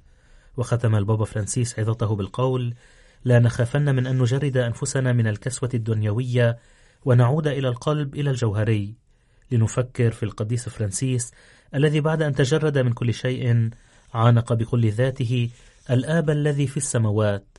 وختم 0.57 0.95
البابا 0.95 1.25
فرانسيس 1.25 1.79
عظته 1.79 2.15
بالقول 2.15 2.73
لا 3.25 3.39
نخافن 3.39 3.95
من 3.95 4.07
أن 4.07 4.19
نجرد 4.19 4.57
أنفسنا 4.57 5.13
من 5.13 5.27
الكسوة 5.27 5.69
الدنيوية 5.73 6.57
ونعود 7.05 7.47
إلى 7.47 7.67
القلب 7.67 8.15
إلى 8.15 8.29
الجوهري. 8.29 8.95
لنفكر 9.51 10.11
في 10.11 10.23
القديس 10.23 10.69
فرانسيس 10.69 11.31
الذي 11.75 12.01
بعد 12.01 12.21
أن 12.21 12.35
تجرد 12.35 12.77
من 12.77 12.93
كل 12.93 13.13
شيء 13.13 13.69
عانق 14.13 14.53
بكل 14.53 14.91
ذاته 14.91 15.49
الآب 15.89 16.29
الذي 16.29 16.67
في 16.67 16.77
السماوات 16.77 17.57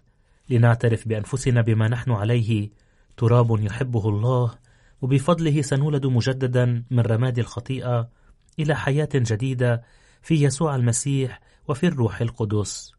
لنعترف 0.49 1.08
بأنفسنا 1.08 1.61
بما 1.61 1.88
نحن 1.88 2.11
عليه. 2.11 2.70
تراب 3.16 3.61
يحبه 3.61 4.08
الله 4.08 4.54
وبفضله 5.02 5.62
سنولد 5.62 6.06
مجددا 6.06 6.84
من 6.90 7.00
رماد 7.00 7.38
الخطيئة 7.38 8.08
إلى 8.58 8.76
حياة 8.76 9.08
جديدة 9.14 9.82
في 10.23 10.34
يسوع 10.34 10.76
المسيح 10.76 11.40
وفي 11.68 11.87
الروح 11.87 12.20
القدس. 12.20 12.92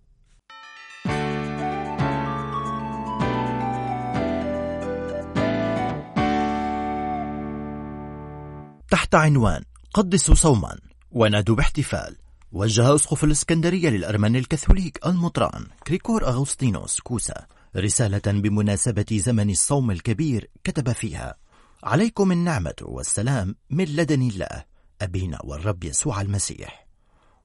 تحت 8.91 9.15
عنوان 9.15 9.63
قدسوا 9.93 10.35
صوما 10.35 10.77
ونادوا 11.11 11.55
باحتفال. 11.55 12.24
وجه 12.55 12.95
أسقف 12.95 13.23
الإسكندرية 13.23 13.89
للأرمن 13.89 14.35
الكاثوليك 14.35 15.05
المطران 15.05 15.67
كريكور 15.87 16.27
أغسطينوس 16.27 16.99
كوسا 16.99 17.45
رسالة 17.75 18.21
بمناسبة 18.41 19.05
زمن 19.11 19.49
الصوم 19.49 19.91
الكبير 19.91 20.49
كتب 20.63 20.91
فيها 20.91 21.35
عليكم 21.83 22.31
النعمة 22.31 22.75
والسلام 22.81 23.55
من 23.69 23.85
لدن 23.85 24.21
الله 24.21 24.65
أبينا 25.01 25.39
والرب 25.43 25.83
يسوع 25.83 26.21
المسيح. 26.21 26.87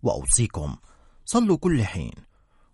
وأوصيكم 0.02 0.76
صلوا 1.24 1.56
كل 1.56 1.84
حين 1.84 2.14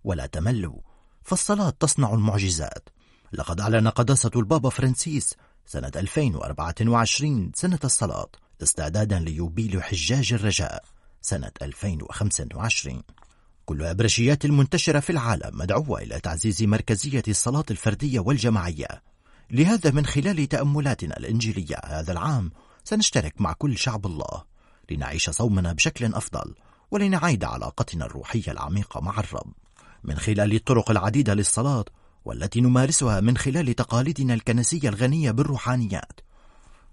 ولا 0.04 0.26
تملوا 0.26 0.80
فالصلاة 1.22 1.70
تصنع 1.70 2.14
المعجزات. 2.14 2.88
لقد 3.32 3.60
أعلن 3.60 3.88
قداسة 3.88 4.30
البابا 4.36 4.68
فرانسيس 4.68 5.34
سنة 5.66 5.92
2024 5.96 7.52
سنة 7.54 7.80
الصلاة 7.84 8.28
استعدادا 8.62 9.18
ليوبيل 9.18 9.82
حجاج 9.82 10.32
الرجاء. 10.32 10.95
سنة 11.26 11.50
2025 11.62 13.02
كل 13.64 13.82
أبرشيات 13.82 14.44
المنتشرة 14.44 15.00
في 15.00 15.10
العالم 15.10 15.58
مدعوة 15.58 16.02
إلى 16.02 16.20
تعزيز 16.20 16.62
مركزية 16.62 17.22
الصلاة 17.28 17.64
الفردية 17.70 18.20
والجماعية. 18.20 19.02
لهذا 19.50 19.90
من 19.90 20.06
خلال 20.06 20.48
تأملاتنا 20.48 21.16
الإنجيلية 21.16 21.76
هذا 21.84 22.12
العام 22.12 22.52
سنشترك 22.84 23.40
مع 23.40 23.52
كل 23.52 23.78
شعب 23.78 24.06
الله. 24.06 24.44
لنعيش 24.90 25.30
صومنا 25.30 25.72
بشكل 25.72 26.14
أفضل 26.14 26.54
ولنعيد 26.90 27.44
علاقتنا 27.44 28.06
الروحية 28.06 28.52
العميقة 28.52 29.00
مع 29.00 29.20
الرب. 29.20 29.52
من 30.04 30.18
خلال 30.18 30.54
الطرق 30.54 30.90
العديدة 30.90 31.34
للصلاة 31.34 31.84
والتي 32.24 32.60
نمارسها 32.60 33.20
من 33.20 33.36
خلال 33.36 33.74
تقاليدنا 33.74 34.34
الكنسية 34.34 34.88
الغنية 34.88 35.30
بالروحانيات. 35.30 36.20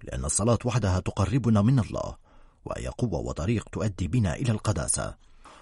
لأن 0.04 0.25
الصلاة 0.25 0.60
وحدها 0.66 1.00
تقربنا 1.00 1.62
من 1.62 1.80
الله. 1.80 2.23
وهي 2.65 2.88
قوة 2.88 3.20
وطريق 3.20 3.70
تؤدي 3.72 4.08
بنا 4.08 4.36
إلى 4.36 4.51
القداسة. 4.51 5.15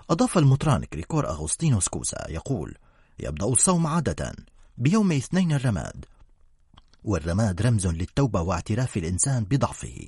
أضاف 0.10 0.38
المطران 0.38 0.84
كريكور 0.84 1.29
أغسطينوس 1.29 1.88
كوسا 1.88 2.29
يقول 2.29 2.75
يبدأ 3.20 3.46
الصوم 3.46 3.88
عادة 3.88 4.36
بيوم 4.77 5.12
اثنين 5.12 5.51
الرماد 5.51 6.05
والرماد 7.03 7.62
رمز 7.62 7.88
للتوبة 7.88 8.41
واعتراف 8.41 8.98
الإنسان 8.98 9.43
بضعفه. 9.43 10.08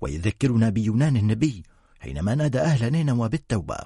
ويذكرنا 0.00 0.68
بيونان 0.68 1.16
النبي 1.16 1.62
حينما 2.00 2.34
نادى 2.34 2.60
أهل 2.60 2.92
نينوى 2.92 3.28
بالتوبة 3.28 3.76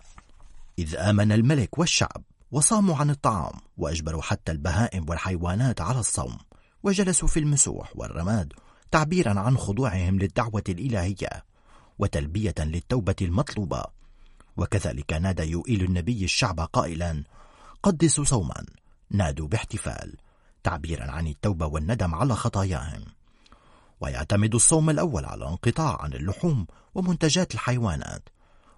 إذ 0.78 0.96
آمن 0.96 1.32
الملك 1.32 1.78
والشعب 1.78 2.22
وصاموا 2.52 2.96
عن 2.96 3.10
الطعام 3.10 3.52
وأجبروا 3.76 4.22
حتى 4.22 4.52
البهائم 4.52 5.08
والحيوانات 5.08 5.80
على 5.80 5.98
الصوم 5.98 6.38
وجلسوا 6.82 7.28
في 7.28 7.40
المسوح 7.40 7.92
والرماد 7.94 8.52
تعبيرا 8.90 9.40
عن 9.40 9.56
خضوعهم 9.56 10.18
للدعوة 10.18 10.64
الإلهية. 10.68 11.44
وتلبية 11.98 12.54
للتوبة 12.58 13.16
المطلوبة. 13.22 13.84
وكذلك 14.56 15.12
نادى 15.12 15.42
يؤيل 15.42 15.84
النبي 15.84 16.24
الشعب 16.24 16.60
قائلا 16.60 17.24
قدسوا 17.82 18.24
صوما. 18.24 18.66
نادوا 19.10 19.48
باحتفال 19.48 20.16
تعبيرا 20.64 21.10
عن 21.10 21.26
التوبة 21.26 21.66
والندم 21.66 22.14
على 22.14 22.34
خطاياهم. 22.34 23.04
ويعتمد 24.00 24.54
الصوم 24.54 24.90
الأول 24.90 25.24
على 25.24 25.48
انقطاع 25.48 26.02
عن 26.02 26.12
اللحوم 26.12 26.66
ومنتجات 26.94 27.54
الحيوانات. 27.54 28.28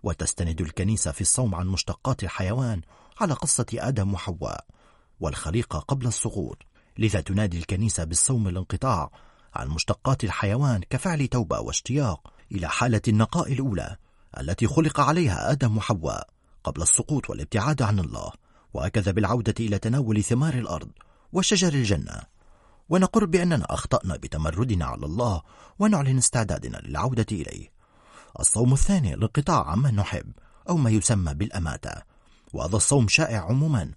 وتستند 0.03 0.61
الكنيسة 0.61 1.11
في 1.11 1.21
الصوم 1.21 1.55
عن 1.55 1.67
مشتقات 1.67 2.25
الحيوان 2.25 2.81
على 3.21 3.35
قصة 3.35 3.67
آدم 3.75 4.15
وحواء 4.15 4.65
والخليقة 5.21 5.79
قبل 5.79 6.07
السقوط. 6.07 6.59
لذا 6.99 7.21
تنادي 7.21 7.59
الكنيسة 7.59 8.05
بالصوم 8.05 8.49
الانقطاع 8.49 9.11
عن 9.55 9.69
مشتقات 9.69 10.25
الحيوان 10.25 10.81
كفعل 10.91 11.27
توبة 11.27 11.61
واشتياق 11.61 12.33
إلى 12.53 12.69
حالة 12.69 13.01
النقاء 13.09 13.53
الأولى 13.53 13.97
التي 14.41 14.67
خلق 14.67 15.01
عليها 15.01 15.53
آدم 15.53 15.77
وحواء 15.77 16.29
قبل 16.65 16.83
السقوط 16.83 17.31
والابتعاد 17.31 17.83
عن 17.83 17.99
الله 17.99 18.33
وهكذا 18.75 19.13
بالعودة 19.13 19.55
إلى 19.61 19.79
تناول 19.79 20.23
ثمار 20.23 20.55
الأرض 20.55 20.91
وشجر 21.33 21.73
الجنة. 21.73 22.21
ونقر 22.89 23.25
بأننا 23.25 23.67
أخطأنا 23.71 24.17
بتمردنا 24.17 24.85
على 24.85 25.07
الله 25.07 25.43
ونعلن 25.79 26.19
استعدادنا 26.19 26.77
للعودة 26.77 27.27
إليه. 27.33 27.69
الصوم 28.41 28.73
الثاني 28.73 29.15
الانقطاع 29.15 29.71
عما 29.71 29.91
نحب 29.91 30.33
أو 30.69 30.77
ما 30.77 30.91
يسمى 30.91 31.35
بالأماتة 31.35 32.03
وهذا 32.53 32.77
الصوم 32.77 33.09
شائع 33.09 33.41
عموما 33.41 33.91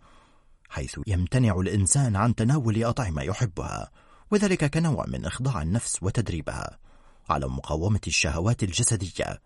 حيث 0.70 1.00
يمتنع 1.08 1.60
الإنسان 1.60 2.16
عن 2.16 2.36
تناول 2.36 2.84
أطعمة 2.84 3.22
يحبها 3.22 3.92
وذلك 4.32 4.66
كنوع 4.66 5.06
من 5.08 5.26
إخضاع 5.26 5.62
النفس 5.62 5.98
وتدريبها. 6.02 6.78
على 7.34 7.48
مقاومة 7.48 8.00
الشهوات 8.08 8.64
الجسدية 8.64 9.42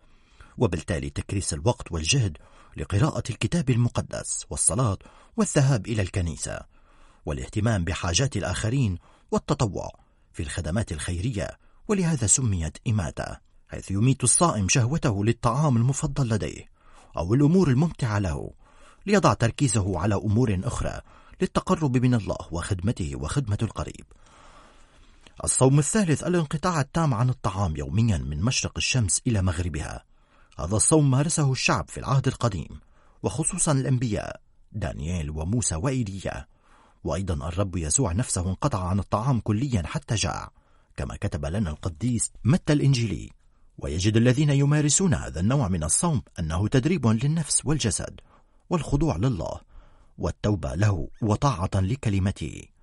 وبالتالي 0.57 1.09
تكريس 1.09 1.53
الوقت 1.53 1.91
والجهد 1.91 2.37
لقراءة 2.77 3.23
الكتاب 3.29 3.69
المقدس 3.69 4.45
والصلاة 4.49 4.97
والذهاب 5.37 5.87
إلى 5.87 6.01
الكنيسة 6.01 6.59
والاهتمام 7.25 7.83
بحاجات 7.83 8.37
الآخرين 8.37 8.97
والتطوع 9.31 9.89
في 10.33 10.43
الخدمات 10.43 10.91
الخيرية 10.91 11.57
ولهذا 11.87 12.27
سميت 12.27 12.77
إماتة 12.87 13.37
حيث 13.67 13.91
يميت 13.91 14.23
الصائم 14.23 14.69
شهوته 14.69 15.25
للطعام 15.25 15.77
المفضل 15.77 16.29
لديه 16.29 16.65
أو 17.17 17.33
الأمور 17.33 17.69
الممتعة 17.69 18.19
له 18.19 18.51
ليضع 19.05 19.33
تركيزه 19.33 19.99
على 19.99 20.15
أمور 20.15 20.59
أخرى 20.63 21.01
للتقرب 21.41 21.97
من 21.97 22.13
الله 22.13 22.37
وخدمته 22.51 23.11
وخدمة 23.15 23.57
القريب. 23.61 24.05
الصوم 25.43 25.79
الثالث 25.79 26.23
الانقطاع 26.23 26.81
التام 26.81 27.13
عن 27.13 27.29
الطعام 27.29 27.75
يوميا 27.75 28.17
من 28.17 28.41
مشرق 28.41 28.73
الشمس 28.77 29.21
إلى 29.27 29.41
مغربها. 29.41 30.03
هذا 30.59 30.75
الصوم 30.75 31.11
مارسه 31.11 31.51
الشعب 31.51 31.89
في 31.89 31.99
العهد 31.99 32.27
القديم 32.27 32.79
وخصوصا 33.23 33.71
الأنبياء 33.71 34.41
دانيال 34.71 35.29
وموسى 35.29 35.75
وإيليا. 35.75 36.47
وأيضا 37.03 37.47
الرب 37.47 37.75
يسوع 37.75 38.11
نفسه 38.11 38.49
انقطع 38.49 38.87
عن 38.87 38.99
الطعام 38.99 39.39
كليا 39.39 39.83
حتى 39.85 40.15
جاع 40.15 40.51
كما 40.95 41.15
كتب 41.15 41.45
لنا 41.45 41.69
القديس 41.69 42.31
متى 42.45 42.73
الإنجيلي. 42.73 43.29
ويجد 43.77 44.17
الذين 44.17 44.49
يمارسون 44.49 45.13
هذا 45.13 45.39
النوع 45.39 45.67
من 45.67 45.83
الصوم 45.83 46.21
أنه 46.39 46.67
تدريب 46.67 47.07
للنفس 47.07 47.65
والجسد 47.65 48.19
والخضوع 48.69 49.17
لله 49.17 49.61
والتوبة 50.17 50.75
له 50.75 51.07
وطاعة 51.21 51.71
لكلمته. 51.75 52.76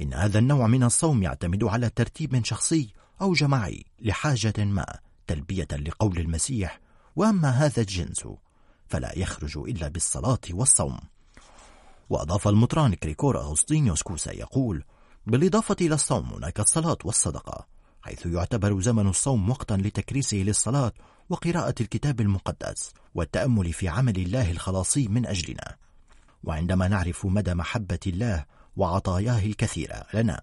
إن 0.00 0.14
هذا 0.14 0.38
النوع 0.38 0.66
من 0.66 0.82
الصوم 0.82 1.22
يعتمد 1.22 1.64
على 1.64 1.90
ترتيب 1.90 2.44
شخصي 2.44 2.88
أو 3.20 3.32
جماعي 3.32 3.84
لحاجة 4.00 4.54
ما 4.58 4.98
تلبية 5.26 5.68
لقول 5.72 6.18
المسيح 6.18 6.80
وأما 7.16 7.50
هذا 7.50 7.80
الجنس 7.80 8.28
فلا 8.88 9.18
يخرج 9.18 9.58
إلا 9.58 9.88
بالصلاة 9.88 10.40
والصوم. 10.50 10.98
وأضاف 12.10 12.48
المطران 12.48 12.94
كريكور 12.94 13.38
أغسطينيوس 13.40 14.02
كوسا 14.02 14.32
يقول 14.32 14.84
بالإضافة 15.26 15.76
إلى 15.80 15.94
الصوم 15.94 16.32
هناك 16.32 16.60
الصلاة 16.60 16.98
والصدقة 17.04 17.66
حيث 18.02 18.26
يعتبر 18.26 18.80
زمن 18.80 19.06
الصوم 19.06 19.50
وقتا 19.50 19.74
لتكريسه 19.74 20.36
للصلاة 20.36 20.92
وقراءة 21.28 21.74
الكتاب 21.80 22.20
المقدس 22.20 22.92
والتأمل 23.14 23.72
في 23.72 23.88
عمل 23.88 24.16
الله 24.16 24.50
الخلاصي 24.50 25.08
من 25.08 25.26
أجلنا. 25.26 25.76
وعندما 26.44 26.88
نعرف 26.88 27.26
مدى 27.26 27.54
محبة 27.54 27.98
الله 28.06 28.44
وعطاياه 28.78 29.46
الكثيرة 29.46 30.06
لنا. 30.14 30.40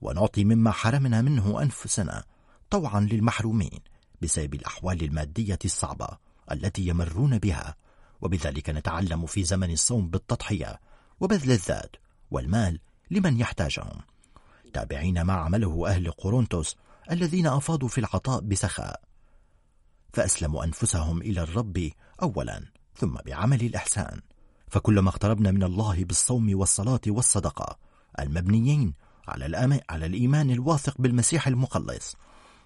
ونعطي 0.00 0.44
مما 0.44 0.70
حرمنا 0.70 1.22
منه 1.22 1.62
أنفسنا 1.62 2.24
طوعا 2.70 3.00
للمحرومين 3.00 3.80
بسبب 4.22 4.54
الأحوال 4.54 5.04
المادية 5.04 5.58
الصعبة 5.64 6.08
التي 6.52 6.86
يمرون 6.86 7.38
بها. 7.38 7.76
وبذلك 8.20 8.70
نتعلم 8.70 9.26
في 9.26 9.44
زمن 9.44 9.70
الصوم 9.70 10.08
بالتضحية 10.10 10.80
وبذل 11.20 11.50
الذات 11.50 11.96
والمال 12.30 12.80
لمن 13.10 13.40
يحتاجهم. 13.40 14.00
تابعين 14.72 15.22
ما 15.22 15.32
عمله 15.32 15.88
أهل 15.88 16.10
قورنثوس 16.10 16.76
الذين 17.10 17.46
أفاضوا 17.46 17.88
في 17.88 17.98
العطاء 17.98 18.40
بسخاء. 18.40 19.00
فأسلموا 20.12 20.64
أنفسهم 20.64 21.22
إلى 21.22 21.40
الرب 21.42 21.90
أولا 22.22 22.64
ثم 22.94 23.14
بعمل 23.26 23.60
الإحسان. 23.60 24.20
فكلما 24.70 25.08
اقتربنا 25.08 25.50
من 25.50 25.62
الله 25.62 26.04
بالصوم 26.04 26.58
والصلاة 26.58 27.00
والصدقة 27.06 27.78
المبنيين 28.18 28.94
على, 29.28 29.80
على 29.90 30.06
الإيمان 30.06 30.50
الواثق 30.50 30.94
بالمسيح 30.98 31.46
المخلص 31.46 32.16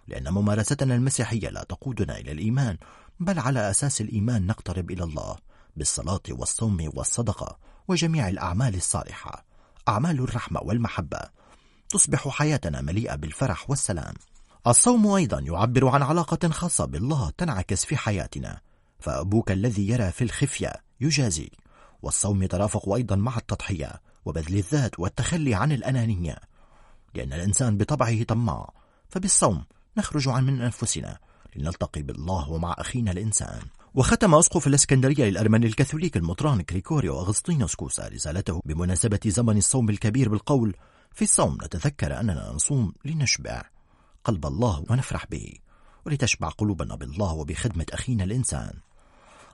لأن 0.08 0.32
ممارستنا 0.32 0.94
المسيحية 0.94 1.48
لا 1.48 1.64
تقودنا 1.64 2.18
إلى 2.18 2.32
الإيمان 2.32 2.76
بل 3.20 3.38
على 3.38 3.70
أساس 3.70 4.00
الإيمان 4.00 4.46
نقترب 4.46 4.90
إلى 4.90 5.04
الله 5.04 5.36
بالصلاة 5.76 6.22
والصوم 6.30 6.90
والصدقة 6.94 7.58
وجميع 7.88 8.28
الأعمال 8.28 8.74
الصالحة. 8.74 9.44
أعمال 9.88 10.20
الرحمة 10.20 10.60
والمحبة. 10.60 11.20
تصبح 11.88 12.28
حياتنا 12.28 12.80
مليئة 12.80 13.14
بالفرح 13.14 13.70
والسلام. 13.70 14.14
الصوم 14.66 15.06
أيضا 15.06 15.40
يعبر 15.40 15.88
عن 15.88 16.02
علاقة 16.02 16.48
خاصة 16.48 16.84
بالله 16.84 17.30
تنعكس 17.38 17.84
في 17.84 17.96
حياتنا. 17.96 18.60
فأبوك 19.00 19.52
الذي 19.52 19.88
يرى 19.88 20.10
في 20.10 20.24
الخفية 20.24 20.72
يجازي. 21.00 21.50
والصوم 22.02 22.42
يترافق 22.42 22.94
أيضا 22.94 23.16
مع 23.16 23.36
التضحية 23.36 23.92
وبذل 24.24 24.56
الذات 24.56 25.00
والتخلي 25.00 25.54
عن 25.54 25.72
الأنانية 25.72 26.36
لأن 27.14 27.32
الإنسان 27.32 27.76
بطبعه 27.76 28.22
طماع 28.22 28.72
فبالصوم 29.08 29.64
نخرج 29.96 30.28
عن 30.28 30.46
من 30.46 30.60
أنفسنا 30.60 31.18
لنلتقي 31.56 32.02
بالله 32.02 32.50
ومع 32.50 32.74
أخينا 32.78 33.10
الإنسان. 33.10 33.62
وختم 33.94 34.34
أسقف 34.34 34.66
الإسكندرية 34.66 35.24
للأرمن 35.24 35.64
الكاثوليك 35.64 36.16
المطران 36.16 36.62
كريكوريو 36.62 37.20
أغسطينوس 37.20 37.74
كوسا 37.74 38.08
رسالته 38.08 38.62
بمناسبة 38.64 39.20
زمن 39.26 39.56
الصوم 39.56 39.90
الكبير 39.90 40.28
بالقول 40.28 40.76
في 41.12 41.22
الصوم 41.22 41.58
نتذكر 41.64 42.20
أننا 42.20 42.52
نصوم 42.54 42.92
لنشبع 43.04 43.62
قلب 44.24 44.46
الله 44.46 44.84
ونفرح 44.90 45.26
به 45.26 45.52
ولتشبع 46.06 46.48
قلوبنا 46.48 46.94
بالله 46.94 47.32
وبخدمة 47.32 47.86
أخينا 47.92 48.24
الإنسان. 48.24 48.72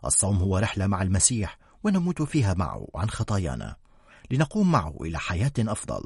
الصوم 0.05 0.37
هو 0.37 0.59
رحلة 0.59 0.87
مع 0.87 1.03
المسيح 1.03 1.59
ونموت 1.85 2.23
فيها 2.23 2.55
معه 2.55 2.87
عن 2.95 3.11
خطايانا 3.11 3.77
لنقوم 4.31 4.73
معه 4.73 4.97
إلى 5.01 5.19
حياة 5.19 5.53
أفضل 5.59 6.05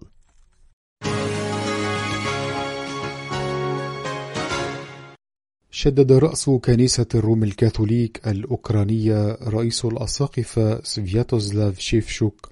شدد 5.70 6.12
رأس 6.12 6.50
كنيسة 6.50 7.06
الروم 7.14 7.42
الكاثوليك 7.44 8.28
الأوكرانية 8.28 9.38
رئيس 9.42 9.85
الأساقفة 9.85 10.82
سفياتوزلاف 10.82 11.78
شيفشوك 11.78 12.50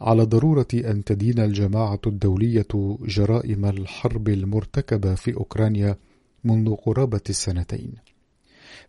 على 0.00 0.22
ضرورة 0.22 0.66
أن 0.74 1.04
تدين 1.04 1.38
الجماعة 1.38 2.00
الدولية 2.06 2.96
جرائم 3.00 3.64
الحرب 3.64 4.28
المرتكبة 4.28 5.14
في 5.14 5.34
أوكرانيا 5.34 5.96
منذ 6.44 6.74
قرابة 6.74 7.20
السنتين. 7.30 8.11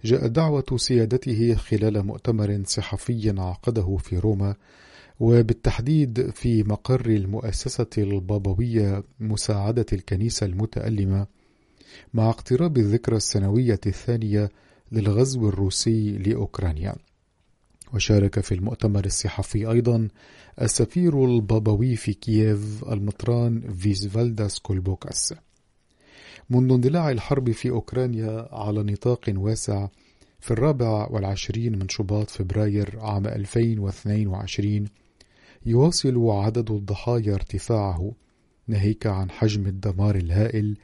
جاء 0.06 0.28
دعوة 0.28 0.66
سيادته 0.76 1.56
خلال 1.56 2.06
مؤتمر 2.06 2.64
صحفي 2.66 3.34
عقده 3.38 3.98
في 3.98 4.18
روما 4.18 4.56
وبالتحديد 5.20 6.30
في 6.30 6.64
مقر 6.64 7.06
المؤسسة 7.06 7.88
البابوية 7.98 9.04
مساعدة 9.20 9.86
الكنيسة 9.94 10.46
المتألمة 10.46 11.28
مع 12.14 12.30
اقتراب 12.30 12.78
الذكرى 12.78 13.16
السنوية 13.16 13.80
الثانية 13.86 14.50
للغزو 14.92 15.50
الروسي 15.50 16.18
لأوكرانيا. 16.18 16.96
وشارك 17.94 18.40
في 18.40 18.56
المؤتمر 18.56 19.06
الصحفي 19.06 19.72
أيضا 19.72 20.08
السفير 20.62 21.26
البابوي 21.26 21.96
في 21.96 22.14
كييف 22.14 22.84
المطران 22.92 23.74
فيزفالداس 23.74 24.60
كولبوكاس 24.60 25.34
منذ 26.50 26.72
اندلاع 26.72 27.12
الحرب 27.12 27.52
في 27.52 27.70
أوكرانيا 27.70 28.48
على 28.52 28.84
نطاق 28.84 29.34
واسع 29.36 29.88
في 30.40 30.52
الرابع 30.52 31.08
والعشرين 31.12 31.80
من 31.80 31.90
شباط 31.90 32.30
فبراير 32.30 33.00
عام 33.00 33.28
2022 33.28 34.86
يواصل 35.66 36.30
عدد 36.30 36.72
الضحايا 36.72 37.34
ارتفاعه 37.34 38.12
ناهيك 38.68 39.08
عن 39.08 39.32
حجم 39.32 39.68
الدمار 39.68 40.16
الهائل 40.16 40.78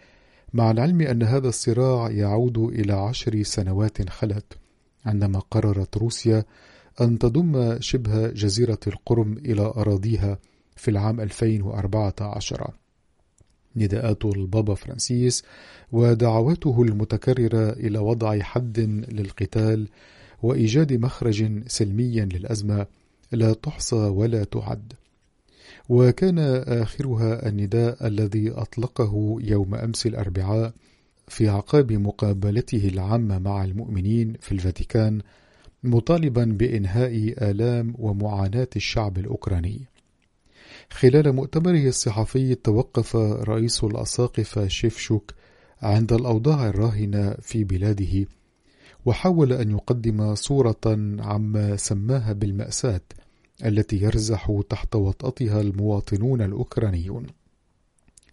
مع 0.54 0.72
العلم 0.72 1.02
أن 1.02 1.24
هذا 1.24 1.48
الصراع 1.48 2.12
يعود 2.12 2.58
إلى 2.58 2.94
عشر 2.94 3.44
سنوات 3.44 4.10
خلت 4.10 4.58
عندما 5.06 5.40
قررت 5.40 5.98
روسيا 5.98 6.44
أن 7.02 7.20
تضم 7.20 7.82
شبه 7.82 8.28
جزيرة 8.28 8.80
القرم 8.88 9.34
إلى 9.34 9.62
أراضيها 9.62 10.38
في 10.76 10.92
العام 10.92 11.20
2014 11.20 12.79
نداءات 13.76 14.26
البابا 14.26 14.74
فرانسيس 14.76 15.44
ودعواته 15.92 16.82
المتكررة 16.82 17.70
إلى 17.70 18.00
وضع 18.00 18.40
حد 18.40 18.80
للقتال 19.12 19.88
وإيجاد 20.44 20.94
مخرج 20.94 21.68
سلمي 21.68 22.20
للأزمة 22.22 22.86
لا 23.32 23.54
تحصى 23.54 23.96
ولا 23.96 24.44
تعد 24.44 24.94
وكان 25.90 26.40
آخرها 26.68 27.48
النداء 27.50 28.08
الذي 28.08 28.52
أطلقه 28.52 29.38
يوم 29.42 29.76
أمس 29.76 30.06
الأربعاء 30.06 30.74
في 31.28 31.50
عقاب 31.50 31.94
مقابلته 31.94 32.88
العامة 32.88 33.40
مع 33.40 33.64
المؤمنين 33.64 34.34
في 34.42 34.52
الفاتيكان 34.52 35.22
مطالبا 35.84 36.44
بإنهاء 36.46 37.34
آلام 37.52 37.94
ومعاناة 38.00 38.68
الشعب 38.76 39.18
الأوكراني. 39.18 39.82
خلال 40.92 41.34
مؤتمره 41.34 41.88
الصحفي 41.88 42.56
توقف 42.56 43.16
رئيس 43.16 43.84
الأساقفة 43.84 44.68
شيفشوك 44.68 45.34
عند 45.82 46.14
الأوضاع 46.14 46.68
الراهنة 46.68 47.34
في 47.42 47.64
بلاده 47.64 48.26
وحاول 49.06 49.54
أن 49.54 49.72
يقدم 49.72 50.36
صورة 50.36 50.82
عما 51.20 51.76
سماها 51.76 52.34
بالمأساة 52.34 53.02
التي 53.66 53.98
يرزح 54.02 54.62
تحت 54.70 54.96
وطأتها 54.96 55.62
المواطنون 55.62 56.42
الأوكرانيون. 56.42 57.26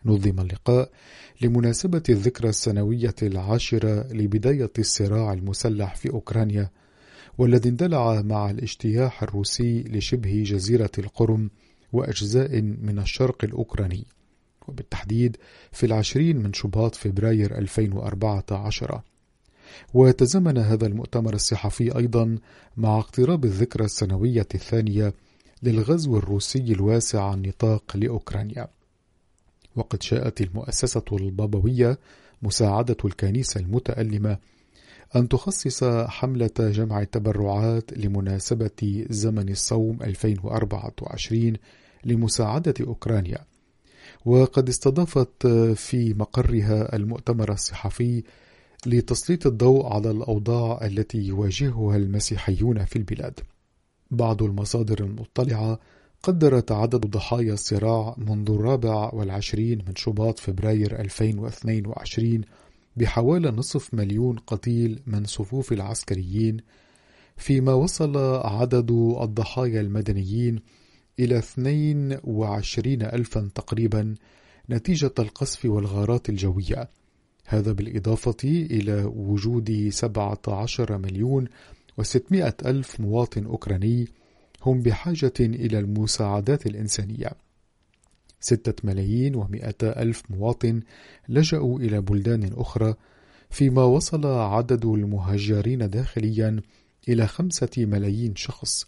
نظم 0.04 0.40
اللقاء 0.40 0.90
لمناسبة 1.40 2.02
الذكرى 2.08 2.48
السنوية 2.48 3.14
العاشرة 3.22 4.12
لبداية 4.12 4.70
الصراع 4.78 5.32
المسلح 5.32 5.96
في 5.96 6.10
أوكرانيا 6.10 6.70
والذي 7.38 7.68
اندلع 7.68 8.22
مع 8.22 8.50
الاجتياح 8.50 9.22
الروسي 9.22 9.82
لشبه 9.82 10.42
جزيرة 10.46 10.90
القرم 10.98 11.50
وأجزاء 11.96 12.60
من 12.60 12.98
الشرق 12.98 13.44
الأوكراني. 13.44 14.06
وبالتحديد 14.68 15.36
في 15.72 15.86
العشرين 15.86 16.36
من 16.36 16.52
شباط 16.52 16.94
فبراير 16.94 17.58
2014 17.58 19.00
وتزامن 19.94 20.58
هذا 20.58 20.86
المؤتمر 20.86 21.34
الصحفي 21.34 21.96
أيضا 21.96 22.38
مع 22.76 22.98
اقتراب 22.98 23.44
الذكرى 23.44 23.84
السنوية 23.84 24.46
الثانية 24.54 25.12
للغزو 25.62 26.16
الروسي 26.16 26.72
الواسع 26.72 27.34
النطاق 27.34 27.96
لأوكرانيا. 27.96 28.68
وقد 29.76 30.02
شاءت 30.02 30.40
المؤسسة 30.40 31.04
البابوية 31.12 31.98
مساعدة 32.42 32.96
الكنيسة 33.04 33.60
المتألمة 33.60 34.38
أن 35.16 35.28
تخصص 35.28 35.84
حملة 35.84 36.50
جمع 36.58 37.00
التبرعات 37.02 37.92
لمناسبة 37.98 39.06
زمن 39.10 39.48
الصوم 39.48 40.02
2024 40.02 41.52
لمساعدة 42.06 42.74
أوكرانيا. 42.80 43.38
وقد 44.24 44.68
استضافت 44.68 45.46
في 45.74 46.14
مقرها 46.14 46.96
المؤتمر 46.96 47.52
الصحفي 47.52 48.22
لتسليط 48.86 49.46
الضوء 49.46 49.86
على 49.86 50.10
الأوضاع 50.10 50.86
التي 50.86 51.18
يواجهها 51.18 51.96
المسيحيون 51.96 52.84
في 52.84 52.96
البلاد. 52.96 53.40
بعض 54.10 54.42
المصادر 54.42 55.04
المطلعة 55.04 55.78
قدرت 56.22 56.72
عدد 56.72 57.06
ضحايا 57.06 57.54
الصراع 57.54 58.14
منذ 58.18 58.50
الرابع 58.50 59.10
والعشرين 59.14 59.78
من 59.88 59.96
شباط 59.96 60.38
فبراير 60.38 61.00
2022 61.00 62.40
بحوالي 62.96 63.50
نصف 63.50 63.94
مليون 63.94 64.36
قتيل 64.38 65.02
من 65.06 65.24
صفوف 65.24 65.72
العسكريين 65.72 66.56
فيما 67.36 67.72
وصل 67.72 68.16
عدد 68.44 68.90
الضحايا 69.20 69.80
المدنيين 69.80 70.60
إلى 71.18 71.38
22 71.38 73.02
ألفا 73.02 73.50
تقريبا 73.54 74.14
نتيجة 74.70 75.14
القصف 75.18 75.64
والغارات 75.64 76.28
الجوية. 76.28 76.88
هذا 77.46 77.72
بالإضافة 77.72 78.36
إلى 78.44 79.04
وجود 79.04 79.88
17 79.88 80.98
مليون 80.98 81.48
و600 82.00 82.52
ألف 82.66 83.00
مواطن 83.00 83.46
أوكراني 83.46 84.08
هم 84.62 84.80
بحاجة 84.80 85.32
إلى 85.40 85.78
المساعدات 85.78 86.66
الإنسانية. 86.66 87.30
ستة 88.40 88.74
ملايين 88.84 89.34
ومئة 89.34 89.76
ألف 89.82 90.22
مواطن 90.30 90.80
لجأوا 91.28 91.78
إلى 91.78 92.00
بلدان 92.00 92.50
أخرى 92.52 92.94
فيما 93.50 93.84
وصل 93.84 94.26
عدد 94.26 94.84
المهاجرين 94.84 95.90
داخليا 95.90 96.60
إلى 97.08 97.26
خمسة 97.26 97.70
ملايين 97.78 98.36
شخص. 98.36 98.86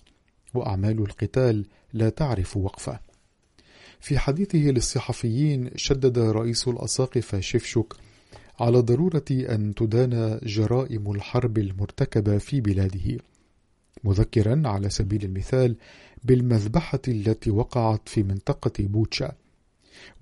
وأعمال 0.54 0.98
القتال 0.98 1.66
لا 1.92 2.08
تعرف 2.08 2.56
وقفة. 2.56 3.00
في 4.00 4.18
حديثه 4.18 4.58
للصحفيين 4.58 5.70
شدد 5.76 6.18
رئيس 6.18 6.68
الأساقفة 6.68 7.40
شفشك 7.40 7.94
على 8.61 8.78
ضرورة 8.78 9.24
أن 9.30 9.74
تدان 9.74 10.40
جرائم 10.42 11.12
الحرب 11.12 11.58
المرتكبة 11.58 12.38
في 12.38 12.61
بلاده. 12.61 13.18
مذكرا 14.04 14.62
على 14.64 14.90
سبيل 14.90 15.24
المثال 15.24 15.76
بالمذبحة 16.24 17.00
التي 17.08 17.50
وقعت 17.50 18.08
في 18.08 18.22
منطقة 18.22 18.72
بوتشا 18.78 19.32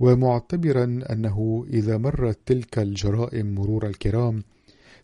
ومعتبرا 0.00 0.84
أنه 0.84 1.66
إذا 1.72 1.96
مرت 1.96 2.38
تلك 2.46 2.78
الجرائم 2.78 3.54
مرور 3.54 3.86
الكرام 3.86 4.42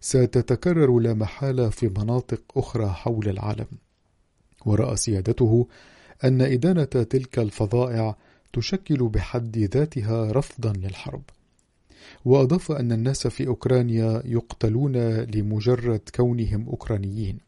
ستتكرر 0.00 0.98
لا 0.98 1.14
محالة 1.14 1.68
في 1.68 1.88
مناطق 1.88 2.42
أخرى 2.56 2.88
حول 2.88 3.28
العالم. 3.28 3.66
ورأى 4.66 4.96
سيادته 4.96 5.66
أن 6.24 6.40
إدانة 6.42 6.84
تلك 6.84 7.38
الفظائع 7.38 8.16
تشكل 8.52 9.08
بحد 9.08 9.58
ذاتها 9.58 10.32
رفضا 10.32 10.72
للحرب. 10.72 11.22
وأضاف 12.24 12.72
أن 12.72 12.92
الناس 12.92 13.26
في 13.26 13.46
أوكرانيا 13.46 14.22
يقتلون 14.24 14.96
لمجرد 15.20 16.00
كونهم 16.14 16.68
أوكرانيين 16.68 17.38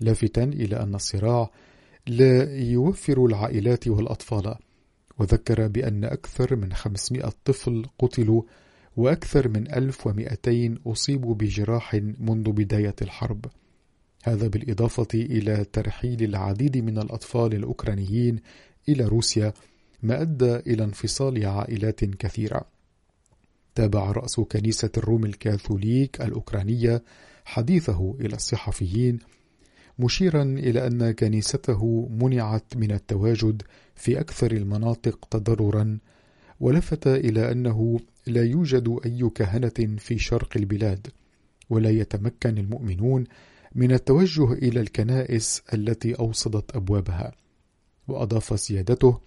لافتا 0.00 0.44
إلى 0.44 0.76
أن 0.76 0.94
الصراع 0.94 1.50
لا 2.06 2.56
يوفر 2.58 3.26
العائلات 3.26 3.88
والأطفال. 3.88 4.54
وذكر 5.18 5.68
بأن 5.68 6.04
أكثر 6.04 6.56
من 6.56 6.72
500 6.72 7.32
طفل 7.44 7.86
قتلوا 7.98 8.42
وأكثر 8.96 9.48
من 9.48 9.74
1200 9.74 10.78
أصيبوا 10.86 11.34
بجراح 11.34 11.94
منذ 12.18 12.52
بداية 12.52 12.94
الحرب. 13.02 13.46
هذا 14.26 14.46
بالإضافة 14.46 15.08
إلى 15.14 15.64
ترحيل 15.72 16.22
العديد 16.22 16.78
من 16.78 16.98
الأطفال 16.98 17.54
الأوكرانيين 17.54 18.40
إلى 18.88 19.04
روسيا 19.04 19.52
ما 20.02 20.22
أدى 20.22 20.56
إلى 20.56 20.84
انفصال 20.84 21.46
عائلات 21.46 22.04
كثيرة. 22.04 22.64
تابع 23.74 24.12
رأس 24.12 24.40
كنيسة 24.40 24.90
الروم 24.96 25.24
الكاثوليك 25.24 26.20
الأوكرانية 26.20 27.02
حديثه 27.44 28.16
إلى 28.20 28.36
الصحفيين 28.36 29.18
مشيرا 29.98 30.42
إلى 30.42 30.86
أن 30.86 31.10
كنيسته 31.10 32.08
منعت 32.10 32.76
من 32.76 32.92
التواجد 32.92 33.62
في 33.94 34.20
أكثر 34.20 34.52
المناطق 34.52 35.28
تضررا 35.30 35.98
ولفت 36.60 37.06
إلى 37.06 37.52
أنه 37.52 38.00
لا 38.26 38.44
يوجد 38.44 38.98
أي 39.06 39.30
كهنة 39.34 39.96
في 39.98 40.18
شرق 40.18 40.56
البلاد 40.56 41.06
ولا 41.70 41.90
يتمكن 41.90 42.58
المؤمنون 42.58 43.24
من 43.74 43.92
التوجه 43.92 44.52
إلى 44.52 44.80
الكنائس 44.80 45.62
التي 45.72 46.14
أوصدت 46.14 46.76
أبوابها 46.76 47.32
وأضاف 48.08 48.60
سيادته 48.60 49.20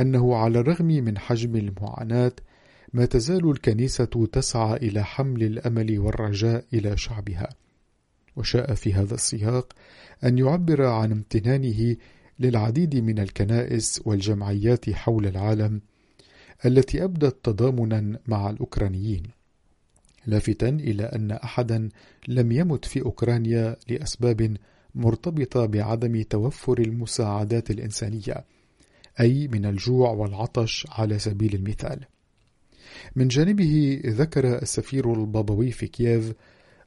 أنه 0.00 0.36
على 0.36 0.60
الرغم 0.60 0.86
من 0.86 1.18
حجم 1.18 1.56
المعاناة 1.56 2.32
ما 2.92 3.04
تزال 3.04 3.50
الكنيسة 3.50 4.28
تسعى 4.32 4.76
إلى 4.76 5.04
حمل 5.04 5.42
الأمل 5.42 5.98
والرجاء 5.98 6.64
إلى 6.72 6.96
شعبها. 6.96 7.48
وشاء 8.36 8.74
في 8.74 8.94
هذا 8.94 9.14
السياق 9.14 9.72
أن 10.24 10.38
يعبر 10.38 10.86
عن 10.86 11.12
امتنانه 11.12 11.96
للعديد 12.38 12.96
من 12.96 13.18
الكنائس 13.18 14.02
والجمعيات 14.04 14.90
حول 14.90 15.26
العالم 15.26 15.80
التي 16.64 17.04
أبدت 17.04 17.44
تضامنا 17.44 18.18
مع 18.26 18.50
الأوكرانيين. 18.50 19.35
لافتا 20.26 20.68
إلى 20.68 21.04
أن 21.04 21.30
أحدا 21.30 21.88
لم 22.28 22.52
يمت 22.52 22.84
في 22.84 23.02
أوكرانيا 23.02 23.76
لأسباب 23.88 24.56
مرتبطة 24.94 25.66
بعدم 25.66 26.22
توفر 26.22 26.78
المساعدات 26.78 27.70
الإنسانية 27.70 28.44
أي 29.20 29.48
من 29.48 29.66
الجوع 29.66 30.10
والعطش 30.10 30.86
على 30.90 31.18
سبيل 31.18 31.54
المثال. 31.54 32.04
من 33.16 33.28
جانبه 33.28 34.02
ذكر 34.06 34.62
السفير 34.62 35.12
البابوي 35.14 35.70
في 35.70 35.86
كييف 35.86 36.32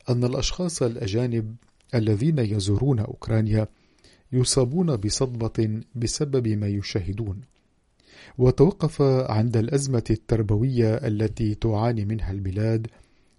أن 0.10 0.24
الأشخاص 0.24 0.84
الأجانب 0.84 1.56
الذين 1.96 2.40
يزورون 2.40 3.00
أوكرانيا 3.00 3.68
يصابون 4.32 4.96
بصدمة 4.96 5.82
بسبب 5.96 6.48
ما 6.48 6.68
يشاهدون. 6.68 7.42
وتوقف 8.38 9.02
عند 9.02 9.58
الأزمة 9.58 10.04
التربوية 10.10 10.96
التي 10.96 11.56
تعاني 11.56 12.06
منها 12.06 12.32
البلاد 12.32 12.88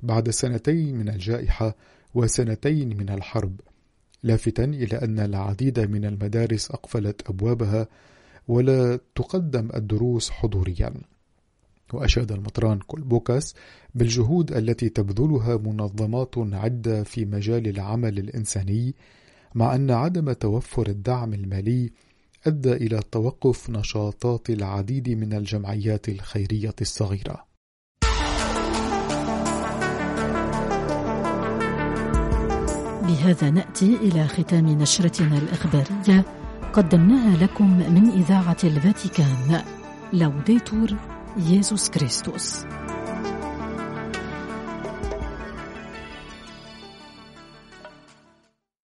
بعد 0.03 0.31
سنتين 0.31 0.97
من 0.97 1.09
الجائحة 1.09 1.77
وسنتين 2.15 2.97
من 2.97 3.11
الحرب 3.11 3.61
لافتا 4.23 4.65
إلى 4.65 4.97
أن 4.97 5.19
العديد 5.19 5.81
من 5.81 6.05
المدارس 6.05 6.71
أقفلت 6.71 7.31
أبوابها 7.31 7.89
ولا 8.49 8.99
تقدم 9.15 9.69
الدروس 9.75 10.31
حضوريا 10.31 10.95
وأشاد 11.93 12.33
المطران 12.33 12.79
كولبوكاس 12.79 13.55
بالجهود 13.95 14.53
التي 14.53 14.89
تبذلها 14.89 15.57
منظمات 15.57 16.35
عدة 16.39 17.03
في 17.03 17.25
مجال 17.25 17.69
العمل 17.69 18.19
الإنساني 18.19 18.95
مع 19.55 19.75
أن 19.75 19.91
عدم 19.91 20.33
توفر 20.33 20.89
الدعم 20.89 21.35
المالي 21.35 21.91
أدى 22.47 22.73
إلى 22.73 23.01
توقف 23.13 23.71
نشاطات 23.71 24.51
العديد 24.51 25.09
من 25.09 25.33
الجمعيات 25.33 26.09
الخيرية 26.09 26.75
الصغيرة. 26.81 27.50
بهذا 33.11 33.51
نأتي 33.51 33.97
إلى 33.97 34.29
ختام 34.29 34.67
نشرتنا 34.67 35.39
الإخبارية. 35.39 36.25
قدمناها 36.73 37.37
لكم 37.37 37.79
من 37.79 38.11
إذاعة 38.11 38.57
الفاتيكان. 38.65 39.63
لوديتور 40.13 40.89
يسوع 41.37 41.79
كريستوس 41.95 42.65